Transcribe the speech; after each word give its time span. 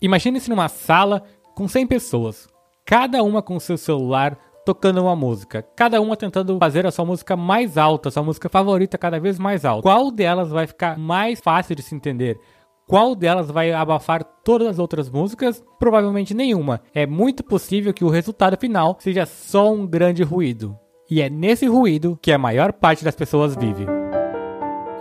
Imagine-se 0.00 0.48
numa 0.48 0.68
sala 0.68 1.22
com 1.54 1.66
100 1.66 1.86
pessoas, 1.86 2.48
cada 2.84 3.22
uma 3.22 3.42
com 3.42 3.58
seu 3.58 3.76
celular 3.76 4.38
tocando 4.64 5.02
uma 5.02 5.16
música, 5.16 5.62
cada 5.74 6.00
uma 6.00 6.16
tentando 6.16 6.56
fazer 6.58 6.86
a 6.86 6.90
sua 6.90 7.04
música 7.04 7.36
mais 7.36 7.76
alta, 7.76 8.10
sua 8.10 8.22
música 8.22 8.48
favorita 8.48 8.98
cada 8.98 9.18
vez 9.18 9.38
mais 9.38 9.64
alta. 9.64 9.82
Qual 9.82 10.10
delas 10.10 10.50
vai 10.50 10.66
ficar 10.66 10.98
mais 10.98 11.40
fácil 11.40 11.74
de 11.74 11.82
se 11.82 11.94
entender? 11.94 12.38
Qual 12.86 13.14
delas 13.14 13.50
vai 13.50 13.72
abafar 13.72 14.22
todas 14.44 14.68
as 14.68 14.78
outras 14.78 15.10
músicas? 15.10 15.64
Provavelmente 15.78 16.32
nenhuma. 16.32 16.80
É 16.94 17.06
muito 17.06 17.42
possível 17.42 17.92
que 17.92 18.04
o 18.04 18.08
resultado 18.08 18.56
final 18.56 18.96
seja 19.00 19.26
só 19.26 19.72
um 19.72 19.86
grande 19.86 20.22
ruído. 20.22 20.78
E 21.10 21.20
é 21.20 21.28
nesse 21.28 21.66
ruído 21.66 22.18
que 22.22 22.30
a 22.30 22.38
maior 22.38 22.72
parte 22.72 23.04
das 23.04 23.16
pessoas 23.16 23.56
vive. 23.56 23.97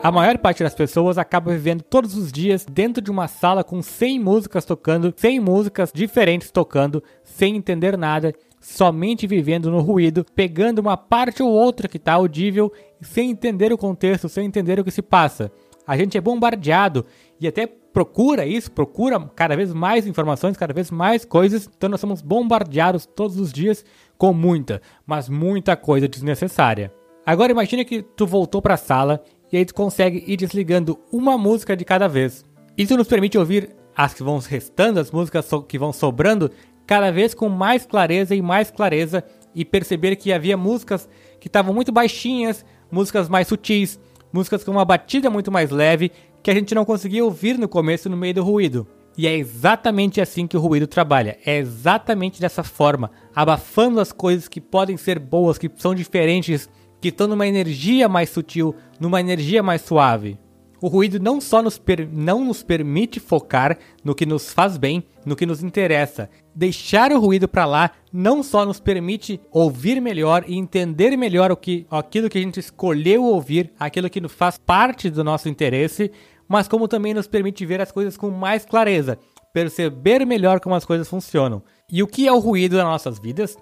A 0.03 0.11
maior 0.11 0.37
parte 0.37 0.63
das 0.63 0.75
pessoas 0.75 1.17
acaba 1.17 1.51
vivendo 1.51 1.81
todos 1.81 2.15
os 2.15 2.31
dias 2.31 2.65
dentro 2.65 3.01
de 3.01 3.09
uma 3.09 3.27
sala 3.27 3.63
com 3.63 3.81
100 3.81 4.19
músicas 4.19 4.63
tocando, 4.63 5.11
100 5.17 5.39
músicas 5.39 5.91
diferentes 5.91 6.51
tocando, 6.51 7.03
sem 7.23 7.55
entender 7.55 7.97
nada, 7.97 8.31
somente 8.61 9.25
vivendo 9.25 9.71
no 9.71 9.79
ruído, 9.79 10.23
pegando 10.35 10.79
uma 10.79 10.95
parte 10.95 11.41
ou 11.41 11.49
outra 11.49 11.87
que 11.87 11.97
está 11.97 12.13
audível, 12.13 12.71
sem 13.01 13.31
entender 13.31 13.73
o 13.73 13.77
contexto, 13.77 14.29
sem 14.29 14.45
entender 14.45 14.79
o 14.79 14.83
que 14.83 14.91
se 14.91 15.01
passa. 15.01 15.51
A 15.85 15.97
gente 15.97 16.15
é 16.15 16.21
bombardeado 16.21 17.03
e 17.41 17.47
até 17.47 17.65
procura 17.65 18.45
isso, 18.45 18.71
procura 18.71 19.19
cada 19.35 19.55
vez 19.55 19.73
mais 19.73 20.05
informações, 20.05 20.55
cada 20.55 20.73
vez 20.73 20.91
mais 20.91 21.25
coisas, 21.25 21.67
então 21.75 21.89
nós 21.89 21.99
somos 21.99 22.21
bombardeados 22.21 23.07
todos 23.07 23.39
os 23.39 23.51
dias 23.51 23.83
com 24.15 24.31
muita, 24.31 24.79
mas 25.07 25.27
muita 25.27 25.75
coisa 25.75 26.07
desnecessária. 26.07 26.93
Agora 27.25 27.51
imagine 27.51 27.83
que 27.83 28.01
tu 28.01 28.25
voltou 28.25 28.61
para 28.61 28.75
a 28.75 28.77
sala 28.77 29.21
e 29.51 29.57
aí 29.57 29.65
tu 29.65 29.73
consegue 29.73 30.23
ir 30.27 30.37
desligando 30.37 30.99
uma 31.11 31.37
música 31.37 31.75
de 31.75 31.85
cada 31.85 32.07
vez. 32.07 32.45
Isso 32.77 32.95
nos 32.95 33.07
permite 33.07 33.37
ouvir 33.37 33.75
as 33.95 34.13
que 34.13 34.23
vão 34.23 34.37
restando, 34.39 34.99
as 34.99 35.11
músicas 35.11 35.49
que 35.67 35.79
vão 35.79 35.91
sobrando, 35.91 36.51
cada 36.85 37.11
vez 37.11 37.33
com 37.33 37.49
mais 37.49 37.85
clareza 37.85 38.35
e 38.35 38.41
mais 38.41 38.69
clareza 38.69 39.23
e 39.55 39.65
perceber 39.65 40.15
que 40.15 40.31
havia 40.31 40.55
músicas 40.55 41.09
que 41.39 41.47
estavam 41.47 41.73
muito 41.73 41.91
baixinhas, 41.91 42.63
músicas 42.91 43.27
mais 43.27 43.47
sutis, 43.47 43.99
músicas 44.31 44.63
com 44.63 44.71
uma 44.71 44.85
batida 44.85 45.29
muito 45.29 45.51
mais 45.51 45.71
leve 45.71 46.11
que 46.43 46.51
a 46.51 46.53
gente 46.53 46.75
não 46.75 46.85
conseguia 46.85 47.25
ouvir 47.25 47.57
no 47.57 47.67
começo 47.67 48.09
no 48.09 48.15
meio 48.15 48.35
do 48.35 48.43
ruído. 48.43 48.87
E 49.17 49.25
é 49.25 49.35
exatamente 49.35 50.21
assim 50.21 50.45
que 50.45 50.55
o 50.55 50.59
ruído 50.59 50.85
trabalha. 50.85 51.39
É 51.43 51.57
exatamente 51.57 52.39
dessa 52.39 52.63
forma, 52.63 53.09
abafando 53.35 53.99
as 53.99 54.11
coisas 54.11 54.47
que 54.47 54.61
podem 54.61 54.95
ser 54.95 55.17
boas, 55.17 55.57
que 55.57 55.71
são 55.75 55.95
diferentes, 55.95 56.69
que 57.01 57.09
estão 57.09 57.27
numa 57.27 57.47
energia 57.47 58.07
mais 58.09 58.29
sutil, 58.29 58.75
numa 58.99 59.19
energia 59.19 59.61
mais 59.61 59.81
suave. 59.81 60.37
O 60.79 60.87
ruído 60.87 61.19
não 61.19 61.41
só 61.41 61.63
nos 61.63 61.81
não 62.11 62.45
nos 62.45 62.61
permite 62.61 63.19
focar 63.19 63.79
no 64.03 64.13
que 64.13 64.27
nos 64.27 64.53
faz 64.53 64.77
bem, 64.77 65.03
no 65.25 65.35
que 65.35 65.45
nos 65.45 65.63
interessa. 65.63 66.29
Deixar 66.53 67.11
o 67.11 67.19
ruído 67.19 67.47
para 67.47 67.65
lá 67.65 67.91
não 68.13 68.43
só 68.43 68.63
nos 68.63 68.79
permite 68.79 69.41
ouvir 69.51 69.99
melhor 69.99 70.43
e 70.47 70.55
entender 70.55 71.17
melhor 71.17 71.51
o 71.51 71.57
que, 71.57 71.87
aquilo 71.89 72.29
que 72.29 72.37
a 72.37 72.41
gente 72.41 72.59
escolheu 72.59 73.23
ouvir, 73.23 73.73
aquilo 73.79 74.09
que 74.09 74.25
faz 74.27 74.59
parte 74.59 75.09
do 75.09 75.23
nosso 75.23 75.49
interesse, 75.49 76.11
mas 76.47 76.67
como 76.67 76.87
também 76.87 77.13
nos 77.13 77.27
permite 77.27 77.65
ver 77.65 77.81
as 77.81 77.91
coisas 77.91 78.15
com 78.15 78.29
mais 78.29 78.63
clareza, 78.63 79.17
perceber 79.51 80.25
melhor 80.25 80.59
como 80.59 80.75
as 80.75 80.85
coisas 80.85 81.09
funcionam. 81.09 81.63
E 81.91 82.03
o 82.03 82.07
que 82.07 82.27
é 82.27 82.31
o 82.31 82.39
ruído 82.39 82.77
nas 82.77 82.85
nossas 82.85 83.17
vidas? 83.19 83.57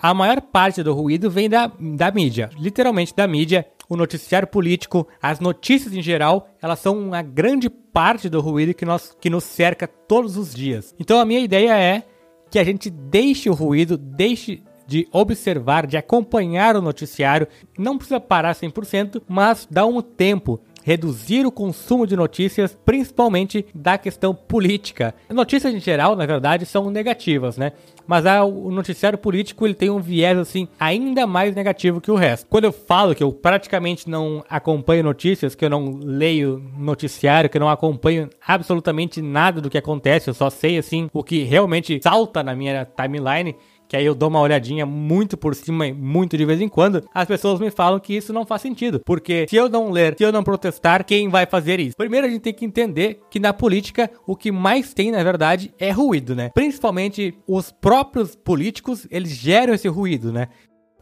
A 0.00 0.12
maior 0.12 0.40
parte 0.40 0.82
do 0.82 0.92
ruído 0.92 1.30
vem 1.30 1.48
da, 1.48 1.70
da 1.78 2.10
mídia, 2.10 2.50
literalmente 2.58 3.14
da 3.14 3.26
mídia, 3.26 3.66
o 3.88 3.96
noticiário 3.96 4.46
político, 4.46 5.06
as 5.22 5.40
notícias 5.40 5.94
em 5.94 6.02
geral, 6.02 6.48
elas 6.60 6.80
são 6.80 6.98
uma 6.98 7.22
grande 7.22 7.70
parte 7.70 8.28
do 8.28 8.40
ruído 8.40 8.74
que, 8.74 8.84
nós, 8.84 9.16
que 9.20 9.30
nos 9.30 9.44
cerca 9.44 9.86
todos 9.86 10.36
os 10.36 10.54
dias. 10.54 10.94
Então 10.98 11.18
a 11.18 11.24
minha 11.24 11.40
ideia 11.40 11.78
é 11.78 12.02
que 12.50 12.58
a 12.58 12.64
gente 12.64 12.90
deixe 12.90 13.48
o 13.48 13.54
ruído, 13.54 13.96
deixe 13.96 14.62
de 14.86 15.08
observar, 15.10 15.86
de 15.86 15.96
acompanhar 15.96 16.76
o 16.76 16.82
noticiário, 16.82 17.48
não 17.76 17.96
precisa 17.96 18.20
parar 18.20 18.54
100%, 18.54 19.22
mas 19.26 19.66
dá 19.68 19.84
um 19.84 20.00
tempo, 20.00 20.60
reduzir 20.84 21.44
o 21.44 21.50
consumo 21.50 22.06
de 22.06 22.14
notícias, 22.14 22.78
principalmente 22.84 23.66
da 23.74 23.98
questão 23.98 24.32
política. 24.32 25.12
Notícias 25.28 25.74
em 25.74 25.80
geral, 25.80 26.14
na 26.14 26.24
verdade, 26.24 26.64
são 26.64 26.88
negativas, 26.90 27.56
né? 27.56 27.72
Mas 28.06 28.26
a, 28.26 28.44
o 28.44 28.70
noticiário 28.70 29.18
político 29.18 29.66
ele 29.66 29.74
tem 29.74 29.90
um 29.90 30.00
viés 30.00 30.38
assim 30.38 30.68
ainda 30.78 31.26
mais 31.26 31.54
negativo 31.54 32.00
que 32.00 32.10
o 32.10 32.14
resto. 32.14 32.46
Quando 32.48 32.64
eu 32.64 32.72
falo 32.72 33.14
que 33.14 33.22
eu 33.22 33.32
praticamente 33.32 34.08
não 34.08 34.44
acompanho 34.48 35.02
notícias, 35.02 35.54
que 35.54 35.64
eu 35.64 35.70
não 35.70 35.98
leio 36.02 36.62
noticiário, 36.76 37.50
que 37.50 37.56
eu 37.56 37.60
não 37.60 37.68
acompanho 37.68 38.28
absolutamente 38.46 39.20
nada 39.20 39.60
do 39.60 39.70
que 39.70 39.78
acontece, 39.78 40.28
eu 40.28 40.34
só 40.34 40.50
sei 40.50 40.78
assim 40.78 41.08
o 41.12 41.22
que 41.22 41.42
realmente 41.42 42.00
salta 42.02 42.42
na 42.42 42.54
minha 42.54 42.84
timeline, 42.84 43.56
que 43.88 43.96
aí 43.96 44.04
eu 44.04 44.14
dou 44.14 44.28
uma 44.28 44.40
olhadinha 44.40 44.84
muito 44.84 45.36
por 45.36 45.54
cima, 45.54 45.92
muito 45.92 46.36
de 46.36 46.44
vez 46.44 46.60
em 46.60 46.68
quando, 46.68 47.04
as 47.14 47.26
pessoas 47.26 47.60
me 47.60 47.70
falam 47.70 48.00
que 48.00 48.16
isso 48.16 48.32
não 48.32 48.46
faz 48.46 48.62
sentido. 48.62 49.00
Porque 49.04 49.46
se 49.48 49.56
eu 49.56 49.68
não 49.68 49.90
ler, 49.90 50.14
se 50.16 50.24
eu 50.24 50.32
não 50.32 50.42
protestar, 50.42 51.04
quem 51.04 51.28
vai 51.28 51.46
fazer 51.46 51.80
isso? 51.80 51.96
Primeiro 51.96 52.26
a 52.26 52.30
gente 52.30 52.42
tem 52.42 52.54
que 52.54 52.64
entender 52.64 53.20
que 53.30 53.38
na 53.38 53.52
política 53.52 54.10
o 54.26 54.36
que 54.36 54.50
mais 54.50 54.92
tem, 54.92 55.10
na 55.10 55.22
verdade, 55.22 55.72
é 55.78 55.90
ruído, 55.90 56.34
né? 56.34 56.50
Principalmente 56.54 57.34
os 57.46 57.70
próprios 57.70 58.34
políticos, 58.34 59.06
eles 59.10 59.30
geram 59.30 59.74
esse 59.74 59.88
ruído, 59.88 60.32
né? 60.32 60.48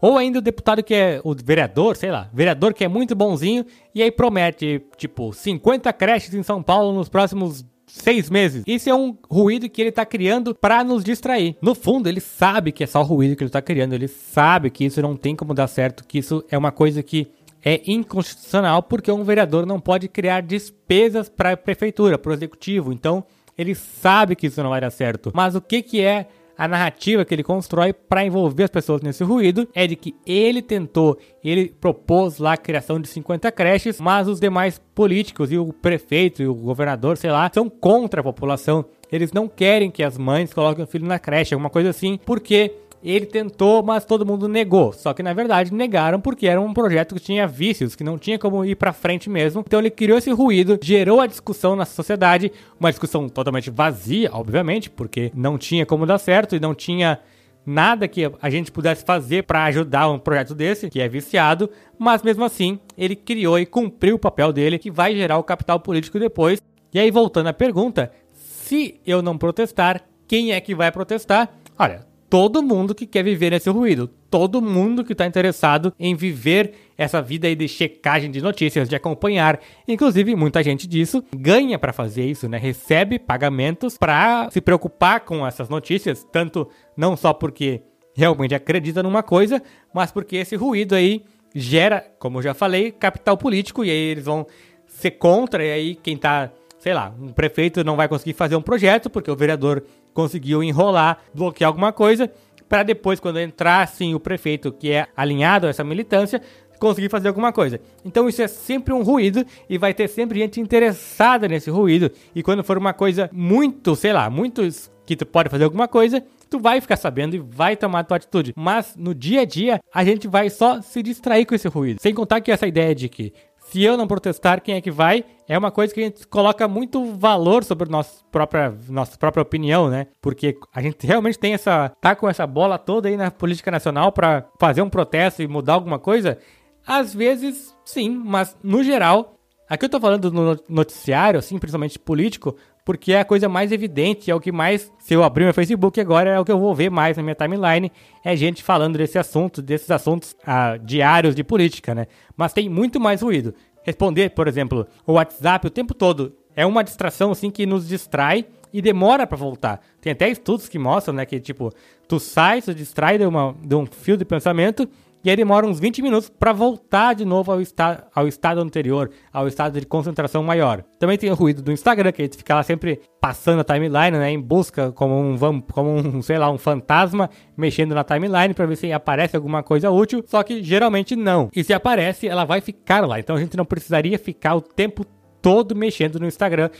Ou 0.00 0.18
ainda 0.18 0.38
o 0.38 0.42
deputado 0.42 0.82
que 0.82 0.94
é 0.94 1.20
o 1.24 1.34
vereador, 1.34 1.96
sei 1.96 2.10
lá, 2.10 2.28
vereador 2.32 2.74
que 2.74 2.84
é 2.84 2.88
muito 2.88 3.14
bonzinho 3.14 3.64
e 3.94 4.02
aí 4.02 4.10
promete, 4.10 4.84
tipo, 4.98 5.32
50 5.32 5.90
creches 5.94 6.34
em 6.34 6.42
São 6.42 6.62
Paulo 6.62 6.92
nos 6.92 7.08
próximos 7.08 7.64
seis 7.94 8.28
meses. 8.28 8.64
Isso 8.66 8.90
é 8.90 8.94
um 8.94 9.16
ruído 9.30 9.68
que 9.68 9.80
ele 9.80 9.92
tá 9.92 10.04
criando 10.04 10.54
para 10.54 10.82
nos 10.82 11.04
distrair. 11.04 11.56
No 11.62 11.74
fundo, 11.74 12.08
ele 12.08 12.20
sabe 12.20 12.72
que 12.72 12.82
é 12.82 12.86
só 12.86 13.00
o 13.00 13.04
ruído 13.04 13.36
que 13.36 13.44
ele 13.44 13.50
tá 13.50 13.62
criando, 13.62 13.94
ele 13.94 14.08
sabe 14.08 14.70
que 14.70 14.84
isso 14.84 15.00
não 15.00 15.16
tem 15.16 15.36
como 15.36 15.54
dar 15.54 15.68
certo, 15.68 16.04
que 16.04 16.18
isso 16.18 16.44
é 16.50 16.58
uma 16.58 16.72
coisa 16.72 17.02
que 17.02 17.28
é 17.64 17.80
inconstitucional 17.86 18.82
porque 18.82 19.10
um 19.10 19.24
vereador 19.24 19.64
não 19.64 19.80
pode 19.80 20.08
criar 20.08 20.42
despesas 20.42 21.28
para 21.28 21.52
a 21.52 21.56
prefeitura, 21.56 22.18
para 22.18 22.30
o 22.30 22.34
executivo. 22.34 22.92
Então, 22.92 23.24
ele 23.56 23.74
sabe 23.74 24.34
que 24.34 24.48
isso 24.48 24.62
não 24.62 24.70
vai 24.70 24.80
dar 24.80 24.90
certo. 24.90 25.30
Mas 25.32 25.54
o 25.54 25.60
que 25.60 25.80
que 25.80 26.02
é 26.02 26.26
a 26.56 26.68
narrativa 26.68 27.24
que 27.24 27.34
ele 27.34 27.42
constrói 27.42 27.92
para 27.92 28.24
envolver 28.24 28.64
as 28.64 28.70
pessoas 28.70 29.02
nesse 29.02 29.24
ruído 29.24 29.68
é 29.74 29.86
de 29.86 29.96
que 29.96 30.14
ele 30.26 30.62
tentou, 30.62 31.18
ele 31.42 31.74
propôs 31.80 32.38
lá 32.38 32.52
a 32.54 32.56
criação 32.56 33.00
de 33.00 33.08
50 33.08 33.50
creches, 33.52 34.00
mas 34.00 34.28
os 34.28 34.40
demais 34.40 34.80
políticos 34.94 35.50
e 35.50 35.58
o 35.58 35.72
prefeito 35.72 36.42
e 36.42 36.46
o 36.46 36.54
governador, 36.54 37.16
sei 37.16 37.30
lá, 37.30 37.50
são 37.52 37.68
contra 37.68 38.20
a 38.20 38.24
população. 38.24 38.84
Eles 39.10 39.32
não 39.32 39.48
querem 39.48 39.90
que 39.90 40.02
as 40.02 40.18
mães 40.18 40.52
coloquem 40.52 40.84
o 40.84 40.88
filho 40.88 41.06
na 41.06 41.18
creche, 41.18 41.54
alguma 41.54 41.70
coisa 41.70 41.90
assim, 41.90 42.18
porque 42.24 42.72
ele 43.12 43.26
tentou, 43.26 43.82
mas 43.82 44.04
todo 44.04 44.24
mundo 44.24 44.48
negou. 44.48 44.92
Só 44.92 45.12
que 45.12 45.22
na 45.22 45.34
verdade 45.34 45.74
negaram 45.74 46.20
porque 46.20 46.46
era 46.46 46.60
um 46.60 46.72
projeto 46.72 47.14
que 47.14 47.20
tinha 47.20 47.46
vícios, 47.46 47.94
que 47.94 48.02
não 48.02 48.16
tinha 48.16 48.38
como 48.38 48.64
ir 48.64 48.76
para 48.76 48.92
frente 48.92 49.28
mesmo. 49.28 49.62
Então 49.66 49.78
ele 49.78 49.90
criou 49.90 50.16
esse 50.16 50.30
ruído, 50.30 50.78
gerou 50.82 51.20
a 51.20 51.26
discussão 51.26 51.76
na 51.76 51.84
sociedade, 51.84 52.50
uma 52.80 52.90
discussão 52.90 53.28
totalmente 53.28 53.70
vazia, 53.70 54.30
obviamente, 54.32 54.88
porque 54.88 55.30
não 55.34 55.58
tinha 55.58 55.84
como 55.84 56.06
dar 56.06 56.18
certo 56.18 56.56
e 56.56 56.60
não 56.60 56.74
tinha 56.74 57.20
nada 57.66 58.08
que 58.08 58.30
a 58.40 58.50
gente 58.50 58.70
pudesse 58.70 59.04
fazer 59.04 59.44
para 59.44 59.64
ajudar 59.64 60.08
um 60.08 60.18
projeto 60.18 60.54
desse, 60.54 60.88
que 60.90 61.00
é 61.00 61.08
viciado, 61.08 61.70
mas 61.98 62.22
mesmo 62.22 62.44
assim, 62.44 62.78
ele 62.96 63.16
criou 63.16 63.58
e 63.58 63.66
cumpriu 63.66 64.16
o 64.16 64.18
papel 64.18 64.52
dele, 64.52 64.78
que 64.78 64.90
vai 64.90 65.14
gerar 65.14 65.38
o 65.38 65.44
capital 65.44 65.80
político 65.80 66.18
depois. 66.18 66.60
E 66.92 66.98
aí 66.98 67.10
voltando 67.10 67.48
à 67.48 67.52
pergunta, 67.52 68.10
se 68.32 69.00
eu 69.06 69.22
não 69.22 69.36
protestar, 69.36 70.02
quem 70.26 70.52
é 70.52 70.60
que 70.60 70.74
vai 70.74 70.90
protestar? 70.92 71.50
Olha, 71.78 72.06
todo 72.34 72.64
mundo 72.64 72.96
que 72.96 73.06
quer 73.06 73.22
viver 73.22 73.50
nesse 73.50 73.70
ruído, 73.70 74.08
todo 74.28 74.60
mundo 74.60 75.04
que 75.04 75.12
está 75.12 75.24
interessado 75.24 75.94
em 75.96 76.16
viver 76.16 76.74
essa 76.98 77.22
vida 77.22 77.46
aí 77.46 77.54
de 77.54 77.68
checagem 77.68 78.28
de 78.28 78.42
notícias, 78.42 78.88
de 78.88 78.96
acompanhar. 78.96 79.60
Inclusive, 79.86 80.34
muita 80.34 80.60
gente 80.60 80.88
disso 80.88 81.22
ganha 81.32 81.78
para 81.78 81.92
fazer 81.92 82.24
isso, 82.24 82.48
né? 82.48 82.58
Recebe 82.58 83.20
pagamentos 83.20 83.96
para 83.96 84.50
se 84.50 84.60
preocupar 84.60 85.20
com 85.20 85.46
essas 85.46 85.68
notícias, 85.68 86.26
tanto 86.32 86.68
não 86.96 87.16
só 87.16 87.32
porque 87.32 87.82
realmente 88.16 88.52
acredita 88.52 89.00
numa 89.00 89.22
coisa, 89.22 89.62
mas 89.94 90.10
porque 90.10 90.38
esse 90.38 90.56
ruído 90.56 90.96
aí 90.96 91.22
gera, 91.54 92.04
como 92.18 92.38
eu 92.38 92.42
já 92.42 92.52
falei, 92.52 92.90
capital 92.90 93.36
político 93.36 93.84
e 93.84 93.90
aí 93.90 94.10
eles 94.10 94.24
vão 94.24 94.44
ser 94.88 95.12
contra 95.12 95.64
e 95.64 95.70
aí 95.70 95.94
quem 95.94 96.16
tá 96.16 96.50
sei 96.84 96.92
lá, 96.92 97.14
um 97.18 97.32
prefeito 97.32 97.82
não 97.82 97.96
vai 97.96 98.06
conseguir 98.06 98.34
fazer 98.34 98.56
um 98.56 98.60
projeto 98.60 99.08
porque 99.08 99.30
o 99.30 99.36
vereador 99.36 99.82
conseguiu 100.14 100.62
enrolar, 100.62 101.18
bloquear 101.34 101.68
alguma 101.68 101.92
coisa, 101.92 102.30
para 102.68 102.82
depois, 102.82 103.20
quando 103.20 103.38
entrar 103.38 103.82
assim 103.82 104.14
o 104.14 104.20
prefeito 104.20 104.72
que 104.72 104.90
é 104.90 105.06
alinhado 105.14 105.66
a 105.66 105.70
essa 105.70 105.84
militância, 105.84 106.40
conseguir 106.78 107.08
fazer 107.08 107.28
alguma 107.28 107.52
coisa. 107.52 107.80
Então 108.04 108.28
isso 108.28 108.42
é 108.42 108.48
sempre 108.48 108.92
um 108.92 109.02
ruído 109.02 109.44
e 109.68 109.78
vai 109.78 109.94
ter 109.94 110.08
sempre 110.08 110.38
gente 110.38 110.60
interessada 110.60 111.48
nesse 111.48 111.70
ruído. 111.70 112.10
E 112.34 112.42
quando 112.42 112.64
for 112.64 112.78
uma 112.78 112.92
coisa 112.92 113.28
muito, 113.32 113.94
sei 113.94 114.12
lá, 114.12 114.28
muito 114.28 114.62
que 115.06 115.16
tu 115.16 115.26
pode 115.26 115.50
fazer 115.50 115.64
alguma 115.64 115.86
coisa, 115.86 116.22
tu 116.48 116.58
vai 116.58 116.80
ficar 116.80 116.96
sabendo 116.96 117.36
e 117.36 117.38
vai 117.38 117.76
tomar 117.76 118.04
tua 118.04 118.16
atitude. 118.16 118.52
Mas 118.56 118.94
no 118.96 119.14
dia 119.14 119.42
a 119.42 119.44
dia, 119.44 119.80
a 119.92 120.04
gente 120.04 120.26
vai 120.26 120.48
só 120.50 120.80
se 120.80 121.02
distrair 121.02 121.44
com 121.44 121.54
esse 121.54 121.68
ruído. 121.68 122.00
Sem 122.00 122.14
contar 122.14 122.40
que 122.40 122.50
essa 122.50 122.66
ideia 122.66 122.94
de 122.94 123.08
que 123.08 123.32
Se 123.74 123.82
eu 123.82 123.96
não 123.96 124.06
protestar, 124.06 124.60
quem 124.60 124.76
é 124.76 124.80
que 124.80 124.92
vai? 124.92 125.24
É 125.48 125.58
uma 125.58 125.72
coisa 125.72 125.92
que 125.92 125.98
a 125.98 126.04
gente 126.04 126.24
coloca 126.28 126.68
muito 126.68 127.06
valor 127.16 127.64
sobre 127.64 127.90
nossa 127.90 128.22
própria, 128.30 128.72
nossa 128.88 129.18
própria 129.18 129.42
opinião, 129.42 129.90
né? 129.90 130.06
Porque 130.22 130.56
a 130.72 130.80
gente 130.80 131.04
realmente 131.04 131.40
tem 131.40 131.54
essa. 131.54 131.88
tá 132.00 132.14
com 132.14 132.28
essa 132.28 132.46
bola 132.46 132.78
toda 132.78 133.08
aí 133.08 133.16
na 133.16 133.32
política 133.32 133.72
nacional 133.72 134.12
para 134.12 134.46
fazer 134.60 134.80
um 134.80 134.88
protesto 134.88 135.42
e 135.42 135.48
mudar 135.48 135.72
alguma 135.72 135.98
coisa. 135.98 136.38
Às 136.86 137.12
vezes, 137.12 137.74
sim, 137.84 138.10
mas 138.10 138.56
no 138.62 138.84
geral, 138.84 139.34
aqui 139.68 139.86
eu 139.86 139.90
tô 139.90 139.98
falando 139.98 140.30
no 140.30 140.56
noticiário, 140.68 141.40
assim, 141.40 141.58
principalmente 141.58 141.98
político, 141.98 142.54
porque 142.84 143.12
é 143.12 143.20
a 143.20 143.24
coisa 143.24 143.48
mais 143.48 143.72
evidente, 143.72 144.30
é 144.30 144.34
o 144.34 144.40
que 144.40 144.52
mais, 144.52 144.92
se 144.98 145.14
eu 145.14 145.24
abrir 145.24 145.44
meu 145.44 145.54
Facebook 145.54 145.98
agora, 146.00 146.30
é 146.30 146.38
o 146.38 146.44
que 146.44 146.52
eu 146.52 146.58
vou 146.58 146.74
ver 146.74 146.90
mais 146.90 147.16
na 147.16 147.22
minha 147.22 147.34
timeline, 147.34 147.90
é 148.22 148.36
gente 148.36 148.62
falando 148.62 148.98
desse 148.98 149.18
assunto, 149.18 149.62
desses 149.62 149.90
assuntos 149.90 150.36
ah, 150.46 150.76
diários 150.76 151.34
de 151.34 151.42
política, 151.42 151.94
né? 151.94 152.06
Mas 152.36 152.52
tem 152.52 152.68
muito 152.68 153.00
mais 153.00 153.22
ruído. 153.22 153.54
Responder, 153.82 154.30
por 154.30 154.48
exemplo, 154.48 154.86
o 155.06 155.12
WhatsApp 155.14 155.66
o 155.66 155.70
tempo 155.70 155.94
todo 155.94 156.36
é 156.54 156.64
uma 156.66 156.84
distração, 156.84 157.30
assim, 157.30 157.50
que 157.50 157.64
nos 157.64 157.88
distrai 157.88 158.46
e 158.72 158.82
demora 158.82 159.26
para 159.26 159.36
voltar. 159.36 159.80
Tem 160.00 160.12
até 160.12 160.28
estudos 160.28 160.68
que 160.68 160.78
mostram, 160.78 161.14
né, 161.14 161.24
que, 161.24 161.40
tipo, 161.40 161.72
tu 162.06 162.20
sai, 162.20 162.60
tu 162.60 162.74
distrai 162.74 163.18
de, 163.18 163.24
uma, 163.24 163.54
de 163.62 163.74
um 163.74 163.86
fio 163.86 164.16
de 164.16 164.24
pensamento 164.24 164.88
e 165.24 165.30
aí 165.30 165.36
demora 165.36 165.66
uns 165.66 165.80
20 165.80 166.02
minutos 166.02 166.28
para 166.28 166.52
voltar 166.52 167.14
de 167.14 167.24
novo 167.24 167.50
ao, 167.50 167.60
esta 167.60 168.06
ao 168.14 168.28
estado 168.28 168.60
anterior, 168.60 169.10
ao 169.32 169.48
estado 169.48 169.80
de 169.80 169.86
concentração 169.86 170.42
maior. 170.42 170.84
Também 170.98 171.16
tem 171.16 171.30
o 171.30 171.34
ruído 171.34 171.62
do 171.62 171.72
Instagram, 171.72 172.12
que 172.12 172.20
a 172.20 172.24
gente 172.26 172.36
fica 172.36 172.54
lá 172.54 172.62
sempre 172.62 173.00
passando 173.20 173.60
a 173.60 173.64
timeline, 173.64 174.18
né, 174.18 174.30
em 174.30 174.40
busca 174.40 174.92
como 174.92 175.18
um, 175.18 175.60
como 175.62 175.90
um, 175.96 176.20
sei 176.20 176.36
lá, 176.36 176.50
um 176.50 176.58
fantasma 176.58 177.30
mexendo 177.56 177.94
na 177.94 178.04
timeline 178.04 178.52
para 178.52 178.66
ver 178.66 178.76
se 178.76 178.92
aparece 178.92 179.34
alguma 179.34 179.62
coisa 179.62 179.90
útil, 179.90 180.22
só 180.26 180.42
que 180.42 180.62
geralmente 180.62 181.16
não. 181.16 181.48
E 181.54 181.64
se 181.64 181.72
aparece, 181.72 182.28
ela 182.28 182.44
vai 182.44 182.60
ficar 182.60 183.06
lá. 183.06 183.18
Então 183.18 183.36
a 183.36 183.40
gente 183.40 183.56
não 183.56 183.64
precisaria 183.64 184.18
ficar 184.18 184.54
o 184.54 184.60
tempo 184.60 185.06
todo 185.44 185.76
mexendo 185.76 186.18
no 186.18 186.26
Instagram, 186.26 186.70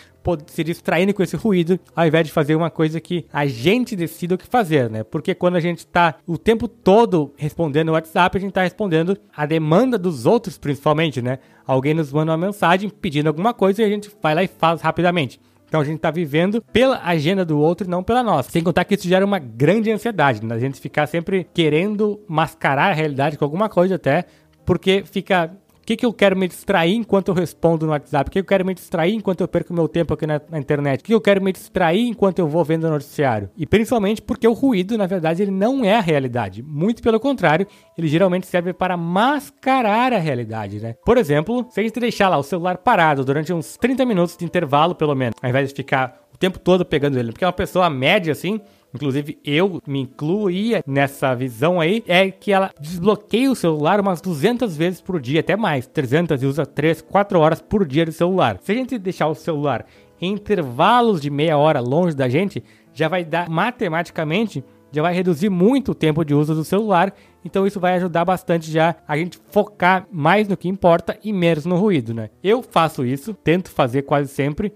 se 0.47 0.65
distraindo 0.65 1.13
com 1.13 1.23
esse 1.23 1.37
ruído, 1.37 1.79
ao 1.95 2.07
invés 2.07 2.27
de 2.27 2.33
fazer 2.33 2.57
uma 2.57 2.71
coisa 2.71 2.99
que 2.99 3.27
a 3.31 3.47
gente 3.47 3.95
decida 3.95 4.37
o 4.37 4.39
que 4.39 4.47
fazer, 4.47 4.89
né? 4.89 5.05
Porque 5.05 5.35
quando 5.35 5.57
a 5.57 5.61
gente 5.61 5.87
tá 5.87 6.15
o 6.27 6.39
tempo 6.39 6.67
todo 6.67 7.35
respondendo 7.37 7.91
o 7.91 7.93
WhatsApp, 7.93 8.39
a 8.39 8.41
gente 8.41 8.55
tá 8.55 8.63
respondendo 8.63 9.19
a 9.37 9.45
demanda 9.45 9.99
dos 9.99 10.25
outros, 10.25 10.57
principalmente, 10.57 11.21
né? 11.21 11.41
Alguém 11.67 11.93
nos 11.93 12.11
manda 12.11 12.33
uma 12.33 12.39
mensagem 12.39 12.89
pedindo 12.89 13.27
alguma 13.27 13.53
coisa 13.53 13.83
e 13.83 13.85
a 13.85 13.89
gente 13.89 14.11
vai 14.23 14.35
lá 14.35 14.43
e 14.43 14.49
faz 14.49 14.81
rapidamente. 14.81 15.39
Então 15.69 15.83
a 15.83 15.85
gente 15.85 15.97
está 15.97 16.11
vivendo 16.11 16.63
pela 16.73 17.03
agenda 17.05 17.45
do 17.45 17.59
outro 17.59 17.87
e 17.87 17.91
não 17.91 18.03
pela 18.03 18.23
nossa. 18.23 18.51
Sem 18.51 18.63
contar 18.63 18.87
que 18.87 18.95
isso 18.95 19.07
gera 19.07 19.27
uma 19.27 19.39
grande 19.39 19.91
ansiedade, 19.91 20.43
né? 20.43 20.55
A 20.55 20.59
gente 20.59 20.81
ficar 20.81 21.07
sempre 21.07 21.47
querendo 21.53 22.19
mascarar 22.27 22.93
a 22.93 22.95
realidade 22.95 23.37
com 23.37 23.45
alguma 23.45 23.69
coisa 23.69 23.97
até, 23.97 24.25
porque 24.65 25.05
fica 25.05 25.55
o 25.85 25.87
que, 25.87 25.99
que 25.99 26.07
eu 26.07 26.15
quero 26.15 26.35
me 26.35 26.49
distrair 26.49 26.95
enquanto 26.95 27.29
eu 27.29 27.35
respondo 27.35 27.85
no 27.85 27.93
WhatsApp? 27.93 28.29
O 28.29 28.33
que 28.33 28.39
eu 28.39 28.45
quero 28.45 28.65
me 28.65 28.73
distrair 28.73 29.13
enquanto 29.15 29.43
eu 29.43 29.49
perco 29.49 29.75
meu 29.75 29.87
tempo 29.87 30.15
aqui 30.15 30.27
na, 30.27 30.41
na 30.49 30.59
internet? 30.59 31.01
O 31.01 31.05
que 31.05 31.13
eu 31.13 31.21
quero 31.21 31.45
me 31.45 31.53
distrair 31.53 32.09
enquanto 32.09 32.39
eu 32.39 32.49
vou 32.49 32.65
vendo 32.65 32.85
o 32.85 32.91
noticiário? 32.91 33.51
E 33.55 33.67
principalmente 33.67 34.23
porque 34.23 34.49
o 34.49 34.55
ruído, 34.55 34.97
na 34.97 35.07
verdade, 35.07 35.43
ele 35.43 35.51
não 35.51 35.85
é 35.85 35.95
a 35.95 36.01
realidade. 36.01 36.63
Muito 36.63 37.03
pelo 37.03 37.21
contrário, 37.21 37.67
ele 37.99 38.09
geralmente 38.09 38.47
serve 38.47 38.73
para 38.73 38.97
mascarar 38.97 40.15
a 40.15 40.19
realidade, 40.19 40.81
né? 40.81 40.95
Por 41.05 41.19
exemplo, 41.19 41.67
se 41.69 41.81
a 41.81 41.83
gente 41.83 42.01
deixar 42.01 42.31
lá 42.31 42.39
o 42.39 42.43
celular 42.43 42.79
parado 42.79 43.23
durante 43.23 43.53
uns 43.53 43.77
30 43.77 44.07
minutos 44.07 44.39
de 44.39 44.45
intervalo, 44.47 44.95
pelo 44.95 45.15
menos, 45.15 45.35
ao 45.43 45.51
invés 45.51 45.69
de 45.69 45.75
ficar 45.75 46.19
o 46.33 46.39
tempo 46.39 46.59
todo 46.59 46.83
pegando 46.87 47.19
ele, 47.19 47.31
porque 47.31 47.45
uma 47.45 47.53
pessoa 47.53 47.91
média 47.91 48.33
assim, 48.33 48.59
inclusive 48.95 49.39
eu 49.45 49.83
me 49.87 50.01
incluía 50.01 50.83
nessa 50.87 51.35
visão 51.35 51.81
aí, 51.81 52.03
é 52.07 52.31
que 52.31 52.53
ela 52.53 52.71
desbloqueia 52.81 53.51
o 53.51 53.57
celular 53.57 54.01
umas 54.01 54.21
200 54.21 54.77
vezes 54.77 55.01
por 55.01 55.21
dia, 55.21 55.41
até 55.41 55.57
mais, 55.57 55.87
300 55.87 56.43
e 56.43 56.47
usa 56.47 56.65
3, 56.65 57.03
4 57.03 57.39
horas 57.39 57.61
por 57.61 57.87
dia 57.87 58.05
de 58.05 58.13
celular. 58.13 58.59
Se 58.63 58.73
a 58.73 58.75
gente 58.75 58.99
deixar 58.99 59.27
o 59.27 59.35
celular 59.35 59.85
em 60.21 60.33
intervalos 60.33 61.21
de 61.21 61.29
meia 61.29 61.59
hora 61.59 61.81
longe 61.81 62.15
da 62.15 62.29
gente, 62.29 62.63
já 62.93 63.09
vai 63.09 63.25
dar 63.25 63.51
matematicamente 63.51 64.65
já 64.95 65.03
vai 65.03 65.13
reduzir 65.13 65.51
muito 65.51 65.91
o 65.91 65.95
tempo 65.95 66.25
de 66.25 66.33
uso 66.33 66.55
do 66.55 66.63
celular, 66.63 67.13
então 67.45 67.67
isso 67.67 67.81
vai 67.81 67.97
ajudar 67.97 68.25
bastante 68.25 68.71
já 68.71 68.95
a 69.09 69.17
gente 69.17 69.41
focar 69.51 70.07
mais 70.11 70.47
no 70.47 70.57
que 70.57 70.69
importa 70.69 71.19
e 71.23 71.33
menos 71.33 71.67
no 71.67 71.75
ruído, 71.75 72.15
né? 72.15 72.31
Eu 72.43 72.63
faço 72.63 73.05
isso, 73.05 73.35
tento 73.35 73.71
fazer 73.71 74.03
quase 74.03 74.29
sempre, 74.29 74.73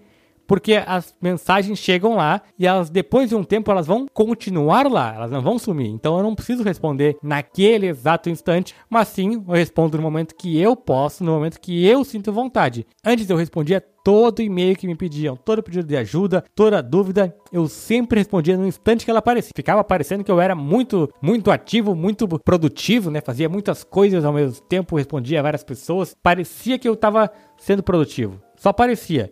porque 0.48 0.82
as 0.86 1.14
mensagens 1.20 1.78
chegam 1.78 2.16
lá 2.16 2.40
e 2.58 2.66
elas 2.66 2.88
depois 2.88 3.28
de 3.28 3.36
um 3.36 3.44
tempo 3.44 3.70
elas 3.70 3.86
vão 3.86 4.06
continuar 4.12 4.90
lá, 4.90 5.14
elas 5.14 5.30
não 5.30 5.42
vão 5.42 5.58
sumir. 5.58 5.88
Então 5.88 6.16
eu 6.16 6.22
não 6.22 6.34
preciso 6.34 6.64
responder 6.64 7.16
naquele 7.22 7.86
exato 7.86 8.30
instante, 8.30 8.74
mas 8.88 9.08
sim 9.08 9.44
eu 9.46 9.54
respondo 9.54 9.98
no 9.98 10.02
momento 10.02 10.34
que 10.34 10.58
eu 10.58 10.74
posso, 10.74 11.22
no 11.22 11.32
momento 11.32 11.60
que 11.60 11.86
eu 11.86 12.02
sinto 12.02 12.32
vontade. 12.32 12.86
Antes 13.04 13.28
eu 13.28 13.36
respondia 13.36 13.84
todo 14.02 14.40
e-mail 14.40 14.74
que 14.74 14.86
me 14.86 14.94
pediam, 14.94 15.36
todo 15.36 15.62
pedido 15.62 15.86
de 15.86 15.94
ajuda, 15.94 16.42
toda 16.54 16.82
dúvida, 16.82 17.36
eu 17.52 17.68
sempre 17.68 18.20
respondia 18.20 18.56
no 18.56 18.66
instante 18.66 19.04
que 19.04 19.10
ela 19.10 19.18
aparecia. 19.18 19.52
Ficava 19.54 19.84
parecendo 19.84 20.24
que 20.24 20.30
eu 20.30 20.40
era 20.40 20.54
muito, 20.54 21.12
muito 21.20 21.50
ativo, 21.50 21.94
muito 21.94 22.26
produtivo, 22.38 23.10
né? 23.10 23.20
Fazia 23.20 23.50
muitas 23.50 23.84
coisas 23.84 24.24
ao 24.24 24.32
mesmo 24.32 24.62
tempo, 24.62 24.96
respondia 24.96 25.40
a 25.40 25.42
várias 25.42 25.62
pessoas. 25.62 26.16
Parecia 26.22 26.78
que 26.78 26.88
eu 26.88 26.94
estava 26.94 27.30
sendo 27.58 27.82
produtivo. 27.82 28.40
Só 28.56 28.72
parecia. 28.72 29.30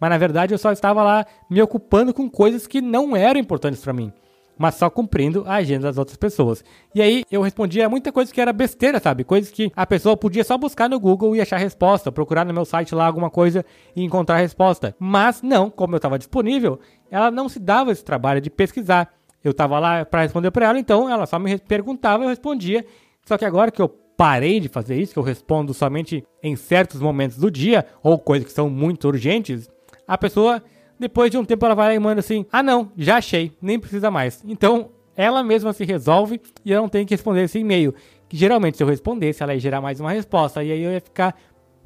Mas 0.00 0.10
na 0.10 0.18
verdade 0.18 0.54
eu 0.54 0.58
só 0.58 0.72
estava 0.72 1.02
lá 1.02 1.26
me 1.48 1.60
ocupando 1.62 2.12
com 2.12 2.28
coisas 2.28 2.66
que 2.66 2.80
não 2.80 3.16
eram 3.16 3.40
importantes 3.40 3.80
para 3.80 3.92
mim, 3.92 4.12
mas 4.58 4.74
só 4.74 4.88
cumprindo 4.90 5.44
a 5.46 5.54
agenda 5.54 5.86
das 5.86 5.98
outras 5.98 6.16
pessoas. 6.16 6.64
E 6.94 7.00
aí 7.00 7.24
eu 7.30 7.42
respondia 7.42 7.88
muita 7.88 8.12
coisa 8.12 8.32
que 8.32 8.40
era 8.40 8.52
besteira, 8.52 9.00
sabe? 9.00 9.24
Coisas 9.24 9.50
que 9.50 9.72
a 9.74 9.86
pessoa 9.86 10.16
podia 10.16 10.44
só 10.44 10.56
buscar 10.58 10.88
no 10.88 11.00
Google 11.00 11.34
e 11.34 11.40
achar 11.40 11.56
resposta, 11.56 12.12
procurar 12.12 12.44
no 12.44 12.54
meu 12.54 12.64
site 12.64 12.94
lá 12.94 13.06
alguma 13.06 13.30
coisa 13.30 13.64
e 13.94 14.02
encontrar 14.02 14.38
resposta. 14.38 14.94
Mas 14.98 15.42
não, 15.42 15.70
como 15.70 15.94
eu 15.94 15.98
estava 15.98 16.18
disponível, 16.18 16.78
ela 17.10 17.30
não 17.30 17.48
se 17.48 17.58
dava 17.58 17.92
esse 17.92 18.04
trabalho 18.04 18.40
de 18.40 18.50
pesquisar. 18.50 19.12
Eu 19.42 19.52
estava 19.52 19.78
lá 19.78 20.04
para 20.04 20.22
responder 20.22 20.50
para 20.50 20.66
ela, 20.66 20.78
então 20.78 21.08
ela 21.08 21.24
só 21.26 21.38
me 21.38 21.56
perguntava 21.58 22.22
e 22.22 22.26
eu 22.26 22.30
respondia. 22.30 22.84
Só 23.24 23.38
que 23.38 23.44
agora 23.44 23.70
que 23.70 23.80
eu 23.80 23.88
parei 24.16 24.58
de 24.58 24.68
fazer 24.68 24.96
isso, 24.96 25.12
que 25.12 25.18
eu 25.18 25.22
respondo 25.22 25.74
somente 25.74 26.24
em 26.42 26.56
certos 26.56 27.00
momentos 27.00 27.36
do 27.36 27.50
dia, 27.50 27.84
ou 28.02 28.18
coisas 28.18 28.46
que 28.48 28.52
são 28.52 28.70
muito 28.70 29.06
urgentes, 29.06 29.68
a 30.06 30.16
pessoa, 30.18 30.62
depois 30.98 31.30
de 31.30 31.38
um 31.38 31.44
tempo, 31.44 31.64
ela 31.64 31.74
vai 31.74 31.88
lá 31.88 31.94
e 31.94 31.98
manda 31.98 32.20
assim: 32.20 32.46
ah, 32.52 32.62
não, 32.62 32.92
já 32.96 33.16
achei, 33.16 33.52
nem 33.60 33.78
precisa 33.78 34.10
mais. 34.10 34.42
Então, 34.46 34.90
ela 35.16 35.42
mesma 35.42 35.72
se 35.72 35.84
resolve 35.84 36.40
e 36.64 36.70
eu 36.70 36.80
não 36.80 36.88
tenho 36.88 37.06
que 37.06 37.14
responder 37.14 37.44
esse 37.44 37.58
e-mail. 37.58 37.94
Que 38.28 38.36
geralmente, 38.36 38.76
se 38.76 38.82
eu 38.82 38.88
respondesse, 38.88 39.42
ela 39.42 39.54
ia 39.54 39.60
gerar 39.60 39.80
mais 39.80 40.00
uma 40.00 40.12
resposta. 40.12 40.62
E 40.62 40.72
aí 40.72 40.82
eu 40.82 40.92
ia 40.92 41.00
ficar 41.00 41.34